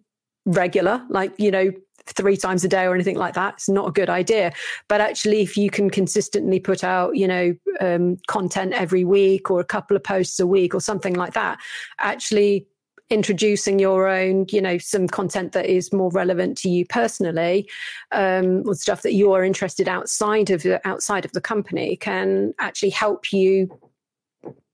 regular 0.45 1.05
like 1.09 1.33
you 1.37 1.51
know 1.51 1.71
three 2.05 2.37
times 2.37 2.63
a 2.63 2.67
day 2.67 2.85
or 2.85 2.93
anything 2.93 3.17
like 3.17 3.33
that 3.33 3.53
it's 3.55 3.69
not 3.69 3.87
a 3.87 3.91
good 3.91 4.09
idea 4.09 4.51
but 4.87 5.01
actually 5.01 5.41
if 5.41 5.57
you 5.57 5.69
can 5.69 5.89
consistently 5.89 6.59
put 6.59 6.83
out 6.83 7.15
you 7.15 7.27
know 7.27 7.55
um, 7.79 8.17
content 8.27 8.73
every 8.73 9.03
week 9.03 9.49
or 9.49 9.59
a 9.59 9.65
couple 9.65 9.95
of 9.95 10.03
posts 10.03 10.39
a 10.39 10.47
week 10.47 10.73
or 10.73 10.81
something 10.81 11.13
like 11.13 11.33
that 11.33 11.59
actually 11.99 12.65
introducing 13.11 13.77
your 13.77 14.07
own, 14.07 14.45
you 14.49 14.61
know, 14.61 14.77
some 14.77 15.05
content 15.05 15.51
that 15.51 15.65
is 15.65 15.91
more 15.91 16.09
relevant 16.11 16.57
to 16.57 16.69
you 16.69 16.85
personally, 16.85 17.69
um, 18.13 18.63
or 18.65 18.73
stuff 18.73 19.01
that 19.01 19.13
you 19.13 19.33
are 19.33 19.43
interested 19.43 19.87
outside 19.87 20.49
of 20.49 20.63
the, 20.63 20.85
outside 20.87 21.25
of 21.25 21.31
the 21.33 21.41
company 21.41 21.97
can 21.97 22.53
actually 22.59 22.89
help 22.89 23.33
you 23.33 23.69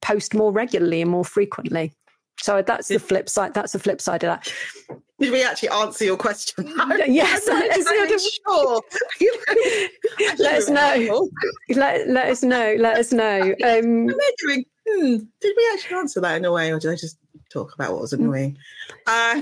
post 0.01 0.33
more 0.33 0.51
regularly 0.51 1.01
and 1.01 1.09
more 1.09 1.25
frequently. 1.25 1.91
So 2.39 2.61
that's 2.61 2.87
the 2.87 2.99
flip 2.99 3.27
side. 3.27 3.55
That's 3.55 3.73
the 3.73 3.79
flip 3.79 3.99
side 3.99 4.23
of 4.23 4.27
that. 4.27 5.01
Did 5.19 5.31
we 5.31 5.43
actually 5.43 5.69
answer 5.69 6.05
your 6.05 6.17
question? 6.17 6.67
yes, 7.07 7.47
I'm 7.49 8.19
sure. 8.19 8.81
let 10.37 10.55
us 10.55 10.69
know. 10.69 11.29
Let, 11.69 12.07
let 12.07 12.27
us 12.29 12.43
know. 12.43 12.75
Let 12.77 12.97
us 12.97 13.11
know. 13.11 13.41
Um, 13.63 14.09
hmm, 14.09 15.17
did 15.41 15.53
we 15.57 15.69
actually 15.73 15.97
answer 15.97 16.21
that 16.21 16.37
in 16.37 16.45
a 16.45 16.51
way, 16.51 16.71
or 16.71 16.79
did 16.79 16.91
I 16.91 16.95
just 16.95 17.17
talk 17.49 17.73
about 17.73 17.93
what 17.93 18.01
was 18.01 18.13
mm. 18.13 18.19
annoying. 18.19 18.57
Uh, 19.05 19.41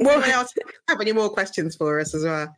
well, 0.00 0.22
else 0.22 0.52
have 0.88 1.00
any 1.00 1.12
more 1.12 1.30
questions 1.30 1.76
for 1.76 2.00
us 2.00 2.14
as 2.14 2.24
well? 2.24 2.54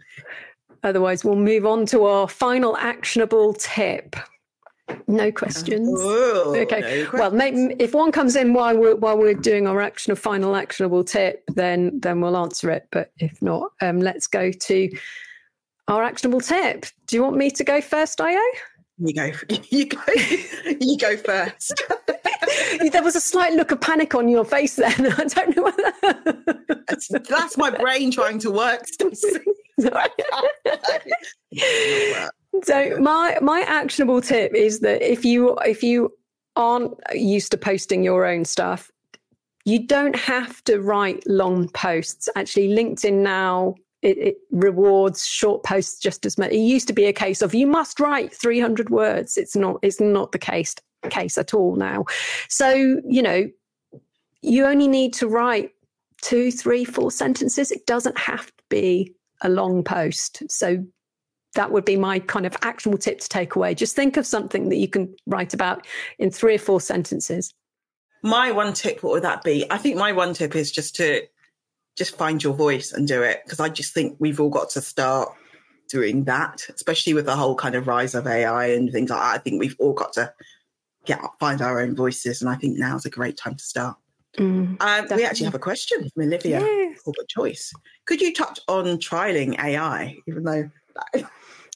Otherwise, 0.82 1.24
we'll 1.24 1.36
move 1.36 1.64
on 1.64 1.86
to 1.86 2.04
our 2.04 2.28
final 2.28 2.76
actionable 2.76 3.54
tip. 3.54 4.16
No 5.06 5.32
questions. 5.32 5.88
Ooh, 5.88 6.54
okay. 6.56 6.80
No 6.80 7.10
questions. 7.10 7.12
Well, 7.12 7.30
maybe 7.30 7.74
if 7.78 7.94
one 7.94 8.12
comes 8.12 8.36
in 8.36 8.52
while 8.52 8.76
we're 8.76 8.96
while 8.96 9.16
we're 9.16 9.34
doing 9.34 9.66
our 9.66 9.80
action 9.80 10.12
of 10.12 10.18
final 10.18 10.56
actionable 10.56 11.04
tip, 11.04 11.42
then 11.54 11.98
then 12.00 12.20
we'll 12.20 12.36
answer 12.36 12.70
it. 12.70 12.86
But 12.90 13.10
if 13.18 13.40
not, 13.40 13.72
um, 13.80 14.00
let's 14.00 14.26
go 14.26 14.50
to 14.50 14.90
our 15.88 16.02
actionable 16.02 16.40
tip. 16.40 16.86
Do 17.06 17.16
you 17.16 17.22
want 17.22 17.36
me 17.36 17.50
to 17.50 17.64
go 17.64 17.80
first, 17.80 18.18
Ayo? 18.18 18.40
You 18.98 19.12
go. 19.14 19.32
You 19.70 19.86
go. 19.86 20.02
You 20.80 20.98
go 20.98 21.16
first. 21.16 21.82
there 22.92 23.02
was 23.02 23.16
a 23.16 23.20
slight 23.20 23.54
look 23.54 23.70
of 23.70 23.80
panic 23.80 24.14
on 24.14 24.28
your 24.28 24.44
face 24.44 24.76
then. 24.76 25.12
I 25.18 25.24
don't 25.24 25.56
know 25.56 25.62
whether 25.64 25.92
that's, 26.88 27.08
that's 27.28 27.56
my 27.56 27.70
brain 27.70 28.10
trying 28.10 28.38
to 28.40 28.50
work. 28.50 28.84
So 32.62 32.96
my 33.00 33.38
my 33.40 33.60
actionable 33.66 34.20
tip 34.20 34.54
is 34.54 34.80
that 34.80 35.02
if 35.02 35.24
you 35.24 35.56
if 35.64 35.82
you 35.82 36.12
aren't 36.56 36.94
used 37.12 37.50
to 37.50 37.58
posting 37.58 38.02
your 38.02 38.24
own 38.24 38.44
stuff, 38.44 38.90
you 39.64 39.86
don't 39.86 40.16
have 40.16 40.62
to 40.64 40.80
write 40.80 41.22
long 41.26 41.68
posts. 41.70 42.28
Actually, 42.36 42.68
LinkedIn 42.68 43.22
now 43.22 43.74
it, 44.02 44.18
it, 44.18 44.36
rewards 44.50 45.26
short 45.26 45.64
posts 45.64 45.98
just 45.98 46.26
as 46.26 46.36
much. 46.36 46.52
It 46.52 46.58
used 46.58 46.86
to 46.88 46.92
be 46.92 47.06
a 47.06 47.12
case 47.12 47.40
of 47.40 47.54
you 47.54 47.66
must 47.66 47.98
write 47.98 48.34
300 48.34 48.90
words. 48.90 49.36
It's 49.36 49.56
not. 49.56 49.78
It's 49.82 50.00
not 50.00 50.32
the 50.32 50.38
case 50.38 50.74
case 51.10 51.36
at 51.36 51.54
all 51.54 51.76
now. 51.76 52.04
So 52.48 53.00
you 53.08 53.22
know, 53.22 53.48
you 54.42 54.66
only 54.66 54.88
need 54.88 55.14
to 55.14 55.28
write 55.28 55.70
two, 56.22 56.50
three, 56.50 56.84
four 56.84 57.10
sentences. 57.10 57.70
It 57.70 57.86
doesn't 57.86 58.18
have 58.18 58.46
to 58.46 58.64
be 58.68 59.14
a 59.42 59.48
long 59.48 59.82
post. 59.82 60.42
So 60.48 60.84
that 61.54 61.72
would 61.72 61.84
be 61.84 61.96
my 61.96 62.18
kind 62.18 62.46
of 62.46 62.56
actionable 62.62 62.98
tip 62.98 63.20
to 63.20 63.28
take 63.28 63.54
away. 63.56 63.74
Just 63.74 63.96
think 63.96 64.16
of 64.16 64.26
something 64.26 64.68
that 64.68 64.76
you 64.76 64.88
can 64.88 65.14
write 65.26 65.54
about 65.54 65.86
in 66.18 66.30
three 66.30 66.54
or 66.54 66.58
four 66.58 66.80
sentences. 66.80 67.52
My 68.22 68.52
one 68.52 68.72
tip, 68.72 69.02
what 69.02 69.12
would 69.12 69.22
that 69.22 69.44
be? 69.44 69.70
I 69.70 69.78
think 69.78 69.96
my 69.96 70.12
one 70.12 70.34
tip 70.34 70.56
is 70.56 70.72
just 70.72 70.96
to 70.96 71.22
just 71.96 72.16
find 72.16 72.42
your 72.42 72.54
voice 72.54 72.92
and 72.92 73.06
do 73.06 73.22
it 73.22 73.42
because 73.44 73.60
I 73.60 73.68
just 73.68 73.94
think 73.94 74.16
we've 74.18 74.40
all 74.40 74.50
got 74.50 74.70
to 74.70 74.80
start 74.80 75.32
doing 75.88 76.24
that, 76.24 76.66
especially 76.74 77.14
with 77.14 77.26
the 77.26 77.36
whole 77.36 77.54
kind 77.54 77.74
of 77.74 77.86
rise 77.86 78.14
of 78.14 78.26
AI 78.26 78.66
and 78.66 78.90
things 78.90 79.10
like 79.10 79.20
that. 79.20 79.34
I 79.34 79.38
think 79.38 79.60
we've 79.60 79.76
all 79.78 79.92
got 79.92 80.14
to 80.14 80.32
get 81.04 81.20
find 81.38 81.60
our 81.60 81.80
own 81.80 81.94
voices, 81.94 82.40
and 82.40 82.50
I 82.50 82.56
think 82.56 82.78
now's 82.78 83.04
a 83.04 83.10
great 83.10 83.36
time 83.36 83.56
to 83.56 83.64
start. 83.64 83.96
Mm, 84.38 84.80
um, 84.80 85.16
we 85.16 85.24
actually 85.24 85.44
have 85.44 85.54
a 85.54 85.60
question 85.60 86.08
from 86.10 86.24
Olivia 86.24 86.60
yes. 86.60 87.00
Choice. 87.28 87.72
Could 88.06 88.20
you 88.20 88.32
touch 88.32 88.58
on 88.66 88.86
trialing 88.98 89.62
AI, 89.62 90.16
even 90.26 90.42
though 90.42 90.70
that... 91.12 91.30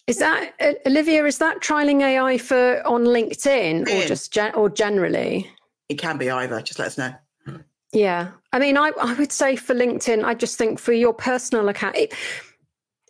is 0.08 0.18
that 0.18 0.54
Olivia? 0.86 1.24
Is 1.26 1.36
that 1.38 1.60
trialing 1.60 2.00
AI 2.00 2.38
for 2.38 2.82
on 2.86 3.04
LinkedIn 3.04 3.82
or 3.82 4.06
just 4.06 4.32
gen- 4.32 4.54
or 4.54 4.70
generally? 4.70 5.50
It 5.90 5.96
can 5.96 6.16
be 6.16 6.30
either. 6.30 6.62
Just 6.62 6.78
let 6.78 6.88
us 6.88 6.98
know. 6.98 7.14
Yeah. 7.92 8.30
I 8.52 8.58
mean, 8.58 8.78
I, 8.78 8.92
I 9.00 9.12
would 9.14 9.32
say 9.32 9.54
for 9.54 9.74
LinkedIn, 9.74 10.24
I 10.24 10.32
just 10.32 10.56
think 10.56 10.78
for 10.78 10.94
your 10.94 11.12
personal 11.12 11.68
account, 11.68 11.96
it, 11.96 12.14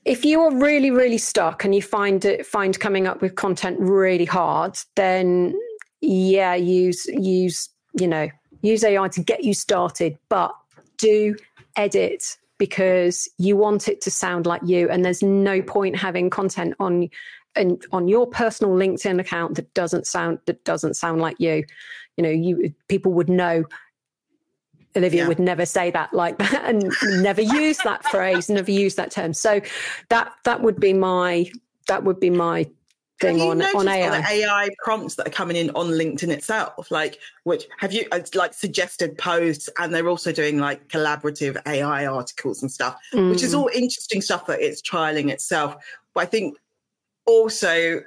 if 0.05 0.25
you're 0.25 0.55
really, 0.57 0.91
really 0.91 1.19
stuck 1.19 1.65
and 1.65 1.73
you 1.73 1.83
find 1.83 2.25
it, 2.25 2.45
find 2.45 2.79
coming 2.79 3.07
up 3.07 3.23
with 3.23 3.37
content 3.37 3.79
really 3.79 4.25
hard, 4.25 4.77
then 4.97 5.55
yeah, 6.01 6.55
use, 6.55 7.07
use, 7.07 7.69
you 7.99 8.09
know, 8.09 8.29
use 8.63 8.83
AI 8.83 9.07
to 9.09 9.23
get 9.23 9.45
you 9.45 9.55
started, 9.55 10.19
but 10.29 10.53
do 10.97 11.37
edit 11.77 12.37
because 12.59 13.29
you 13.39 13.57
want 13.57 13.89
it 13.89 14.01
to 14.03 14.11
sound 14.11 14.47
like 14.47 14.63
you. 14.65 14.89
And 14.89 15.05
there's 15.05 15.23
no 15.23 15.63
point 15.63 15.97
having 15.97 16.31
content 16.31 16.75
on, 16.79 17.09
and 17.55 17.85
on 17.93 18.09
your 18.09 18.27
personal 18.27 18.75
LinkedIn 18.75 19.21
account 19.21 19.55
that 19.57 19.73
doesn't 19.75 20.07
sound, 20.07 20.39
that 20.47 20.65
doesn't 20.65 20.95
sound 20.95 21.21
like 21.21 21.37
you. 21.39 21.65
You 22.17 22.25
know, 22.25 22.31
you, 22.31 22.75
people 22.89 23.13
would 23.13 23.29
know 23.29 23.65
Olivia 24.97 25.23
yeah. 25.23 25.29
would 25.29 25.39
never 25.39 25.65
say 25.65 25.91
that 25.91 26.13
like 26.13 26.39
that 26.39 26.65
and 26.69 26.93
never 27.23 27.43
use 27.43 27.79
that 27.79 28.05
phrase, 28.07 28.49
never 28.51 28.71
use 28.71 28.97
that 28.97 29.11
term. 29.11 29.33
So 29.33 29.61
that 30.09 30.33
that 30.45 30.63
would 30.63 30.81
be 30.81 30.93
my 30.93 31.51
that 31.87 32.05
would 32.05 32.21
be 32.21 32.31
my 32.31 32.67
thing 33.21 33.41
on 33.41 33.63
on 33.63 33.89
AI. 33.89 34.21
The 34.21 34.29
AI 34.29 34.69
prompts 34.83 35.15
that 35.17 35.27
are 35.27 35.31
coming 35.31 35.57
in 35.57 35.71
on 35.71 35.89
LinkedIn 35.89 36.29
itself, 36.29 36.91
like 36.91 37.19
which 37.45 37.67
have 37.79 37.93
you 37.93 38.07
uh, 38.13 38.21
like 38.35 38.55
suggested 38.55 39.17
posts, 39.19 39.69
and 39.79 39.95
they're 39.95 40.09
also 40.09 40.33
doing 40.33 40.59
like 40.59 40.89
collaborative 40.89 41.61
AI 41.67 42.07
articles 42.07 42.63
and 42.63 42.71
stuff, 42.71 42.97
mm. 43.13 43.31
which 43.31 43.43
is 43.43 43.55
mm. 43.55 43.61
all 43.61 43.71
interesting 43.75 44.21
stuff 44.21 44.47
that 44.47 44.61
it's 44.61 44.83
trialing 44.83 45.31
itself. 45.31 45.77
But 46.15 46.21
I 46.23 46.27
think 46.27 46.57
also 47.27 48.03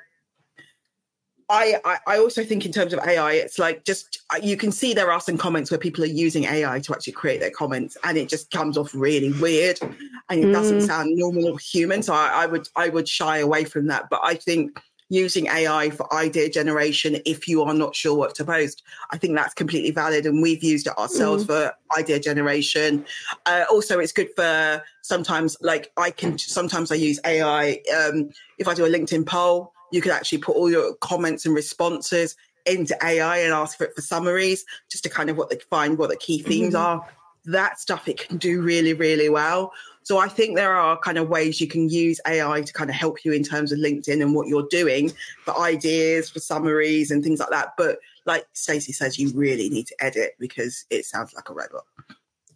I, 1.52 2.00
I, 2.08 2.18
also 2.18 2.46
think 2.46 2.66
in 2.66 2.72
terms 2.72 2.94
of 2.94 3.00
AI, 3.00 3.34
it's 3.34 3.60
like 3.60 3.84
just 3.84 4.22
uh, 4.34 4.40
you 4.42 4.56
can 4.56 4.72
see 4.72 4.94
there 4.94 5.12
are 5.12 5.20
some 5.20 5.38
comments 5.38 5.70
where 5.70 5.78
people 5.78 6.02
are 6.04 6.08
using 6.08 6.46
AI 6.46 6.80
to 6.80 6.94
actually 6.94 7.12
create 7.14 7.42
their 7.42 7.52
comments, 7.52 7.98
and 8.06 8.18
it 8.18 8.30
just 8.30 8.52
comes 8.52 8.78
off 8.78 8.96
really 8.96 9.34
weird, 9.34 9.78
and 9.82 10.40
it 10.40 10.46
mm. 10.46 10.54
doesn't 10.54 10.82
sound 10.82 11.14
normal 11.14 11.52
or 11.52 11.60
human. 11.60 12.04
So 12.04 12.14
I, 12.14 12.44
I, 12.44 12.46
would 12.46 12.70
I 12.78 12.88
would 12.88 13.08
shy 13.08 13.40
away 13.40 13.66
from 13.66 13.88
that. 13.88 14.10
But 14.10 14.22
I 14.24 14.36
think 14.36 14.80
using 15.12 15.48
AI 15.48 15.92
for 15.92 16.12
idea 16.14 16.50
generation, 16.50 17.18
if 17.26 17.48
you 17.48 17.62
are 17.62 17.74
not 17.74 17.96
sure 17.96 18.16
what 18.16 18.34
to 18.36 18.46
post, 18.46 18.82
I 19.12 19.18
think 19.18 19.36
that's 19.36 19.54
completely 19.54 19.92
valid, 19.92 20.26
and 20.26 20.42
we've 20.42 20.64
used 20.64 20.88
it 20.88 20.98
ourselves 20.98 21.44
mm. 21.44 21.48
for 21.48 21.74
idea 21.98 22.20
generation. 22.20 23.06
Uh, 23.46 23.66
also, 23.70 24.00
it's 24.00 24.14
good 24.14 24.30
for 24.36 24.82
sometimes 25.04 25.58
like 25.62 25.92
I 25.98 26.10
can 26.12 26.38
sometimes 26.40 26.92
I 26.92 26.96
use 26.96 27.20
AI 27.26 27.82
um, 27.96 28.30
if 28.58 28.68
I 28.68 28.74
do 28.74 28.86
a 28.86 28.90
LinkedIn 28.90 29.26
poll 29.26 29.74
you 29.92 30.02
could 30.02 30.12
actually 30.12 30.40
put 30.40 30.56
all 30.56 30.72
your 30.72 30.96
comments 30.96 31.46
and 31.46 31.54
responses 31.54 32.36
into 32.66 32.98
AI 33.04 33.38
and 33.38 33.54
ask 33.54 33.78
for 33.78 33.86
it 33.86 33.96
for 33.96 34.02
summaries 34.02 34.66
just 34.90 35.04
to 35.04 35.10
kind 35.10 35.30
of 35.30 35.38
what 35.38 35.50
they 35.50 35.60
find 35.70 35.98
what 35.98 36.10
the 36.10 36.18
key 36.18 36.42
themes 36.42 36.74
mm-hmm. 36.74 37.00
are. 37.00 37.08
That 37.46 37.80
stuff 37.80 38.08
it 38.08 38.20
can 38.28 38.38
do 38.38 38.62
really, 38.62 38.94
really 38.94 39.30
well. 39.30 39.74
So 40.04 40.18
I 40.18 40.28
think 40.28 40.56
there 40.56 40.74
are 40.74 40.98
kind 40.98 41.18
of 41.18 41.30
ways 41.30 41.62
you 41.62 41.68
can 41.68 41.90
use 41.90 42.20
AI 42.28 42.62
to 42.62 42.74
kind 42.74 42.90
of 42.90 42.96
help 42.96 43.24
you 43.24 43.34
in 43.34 43.44
terms 43.44 43.72
of 43.72 43.80
LinkedIn 43.80 44.22
and 44.22 44.34
what 44.34 44.48
you're 44.48 44.68
doing 44.70 45.12
for 45.46 45.58
ideas, 45.60 46.30
for 46.30 46.40
summaries 46.40 47.12
and 47.12 47.24
things 47.24 47.40
like 47.40 47.52
that. 47.52 47.74
But 47.78 48.00
like 48.26 48.46
Stacey 48.54 48.94
says, 48.94 49.20
you 49.20 49.32
really 49.34 49.70
need 49.70 49.88
to 49.88 49.96
edit 50.04 50.36
because 50.40 50.86
it 50.90 51.06
sounds 51.06 51.34
like 51.34 51.50
a 51.50 51.54
robot. 51.54 51.84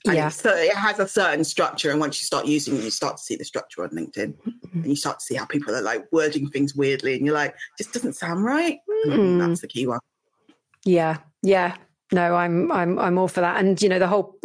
And 0.06 0.16
yeah. 0.16 0.30
So 0.30 0.56
it 0.56 0.76
has 0.76 1.00
a 1.00 1.08
certain 1.08 1.44
structure, 1.44 1.90
and 1.90 2.00
once 2.00 2.22
you 2.22 2.26
start 2.26 2.46
using 2.46 2.76
it, 2.76 2.84
you 2.84 2.92
start 2.92 3.18
to 3.18 3.24
see 3.24 3.36
the 3.36 3.44
structure 3.44 3.84
on 3.84 3.90
LinkedIn, 3.90 4.36
mm-hmm. 4.36 4.80
and 4.80 4.86
you 4.86 4.96
start 4.96 5.20
to 5.20 5.26
see 5.26 5.34
how 5.34 5.46
people 5.46 5.76
are 5.76 5.82
like 5.82 6.06
wording 6.12 6.48
things 6.48 6.76
weirdly, 6.76 7.16
and 7.16 7.26
you're 7.26 7.34
like, 7.34 7.56
just 7.78 7.92
doesn't 7.92 8.14
sound 8.14 8.44
right. 8.44 8.78
Mm-hmm. 9.08 9.40
That's 9.40 9.62
the 9.62 9.68
key 9.68 9.88
one. 9.88 10.00
Yeah, 10.84 11.18
yeah. 11.42 11.76
no, 12.12 12.36
I'm 12.36 12.72
I'm 12.72 13.00
I'm 13.00 13.18
all 13.18 13.28
for 13.28 13.42
that. 13.42 13.58
And 13.58 13.82
you 13.82 13.90
know, 13.90 14.00
the 14.00 14.08
whole 14.08 14.38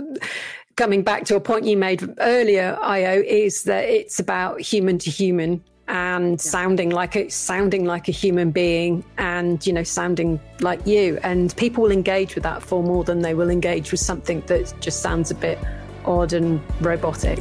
coming 0.81 1.03
back 1.03 1.27
to 1.27 1.37
a 1.37 1.41
point 1.41 1.67
you 1.67 1.77
made 1.77 2.03
earlier, 2.21 2.75
Ayo, 2.81 3.23
is 3.23 3.65
that 3.65 3.85
it's 3.85 4.19
about 4.19 4.63
human 4.63 4.97
to 4.97 5.11
human 5.11 5.63
and 5.89 6.31
yeah. 6.31 6.37
sounding 6.39 6.89
like 6.89 7.15
a 7.17 7.29
sounding 7.29 7.85
like 7.85 8.09
a 8.09 8.13
human 8.13 8.51
being 8.51 9.05
and 9.19 9.67
you 9.67 9.75
know 9.75 9.83
sounding 9.83 10.41
like 10.61 10.87
you 10.87 11.19
and 11.23 11.55
people 11.57 11.83
will 11.83 11.91
engage 11.91 12.35
with 12.35 12.45
that 12.45 12.63
far 12.63 12.83
more 12.83 13.05
than 13.05 13.21
they 13.21 13.35
will 13.35 13.51
engage 13.51 13.91
with 13.91 14.01
something 14.01 14.41
that 14.47 14.73
just 14.81 15.03
sounds 15.03 15.31
a 15.31 15.35
bit 15.35 15.59
odd 16.07 16.33
and 16.33 16.63
robotic. 16.81 17.41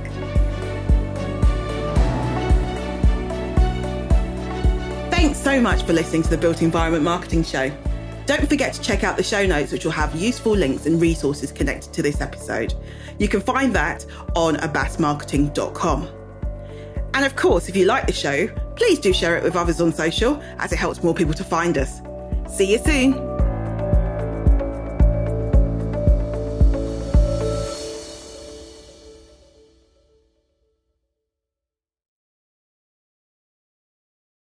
Thanks 5.11 5.39
so 5.39 5.61
much 5.61 5.83
for 5.83 5.93
listening 5.93 6.23
to 6.23 6.29
the 6.29 6.37
Built 6.37 6.61
Environment 6.61 7.05
Marketing 7.05 7.45
Show. 7.45 7.71
Don't 8.29 8.47
forget 8.47 8.75
to 8.75 8.81
check 8.81 9.03
out 9.03 9.17
the 9.17 9.23
show 9.23 9.43
notes, 9.47 9.71
which 9.71 9.85
will 9.85 9.91
have 9.91 10.13
useful 10.13 10.51
links 10.51 10.85
and 10.85 11.01
resources 11.01 11.51
connected 11.51 11.91
to 11.93 12.03
this 12.03 12.21
episode. 12.21 12.75
You 13.17 13.27
can 13.27 13.41
find 13.41 13.73
that 13.73 14.05
on 14.35 14.57
abbasmarketing.com. 14.57 16.07
And 17.15 17.25
of 17.25 17.35
course, 17.35 17.69
if 17.69 17.75
you 17.75 17.85
like 17.85 18.05
the 18.05 18.13
show, 18.13 18.47
please 18.75 18.99
do 18.99 19.13
share 19.13 19.35
it 19.35 19.41
with 19.41 19.55
others 19.55 19.81
on 19.81 19.91
social 19.91 20.39
as 20.59 20.71
it 20.71 20.77
helps 20.77 21.01
more 21.03 21.15
people 21.15 21.33
to 21.33 21.43
find 21.43 21.75
us. 21.75 22.01
See 22.55 22.71
you 22.71 22.77
soon. 22.77 23.38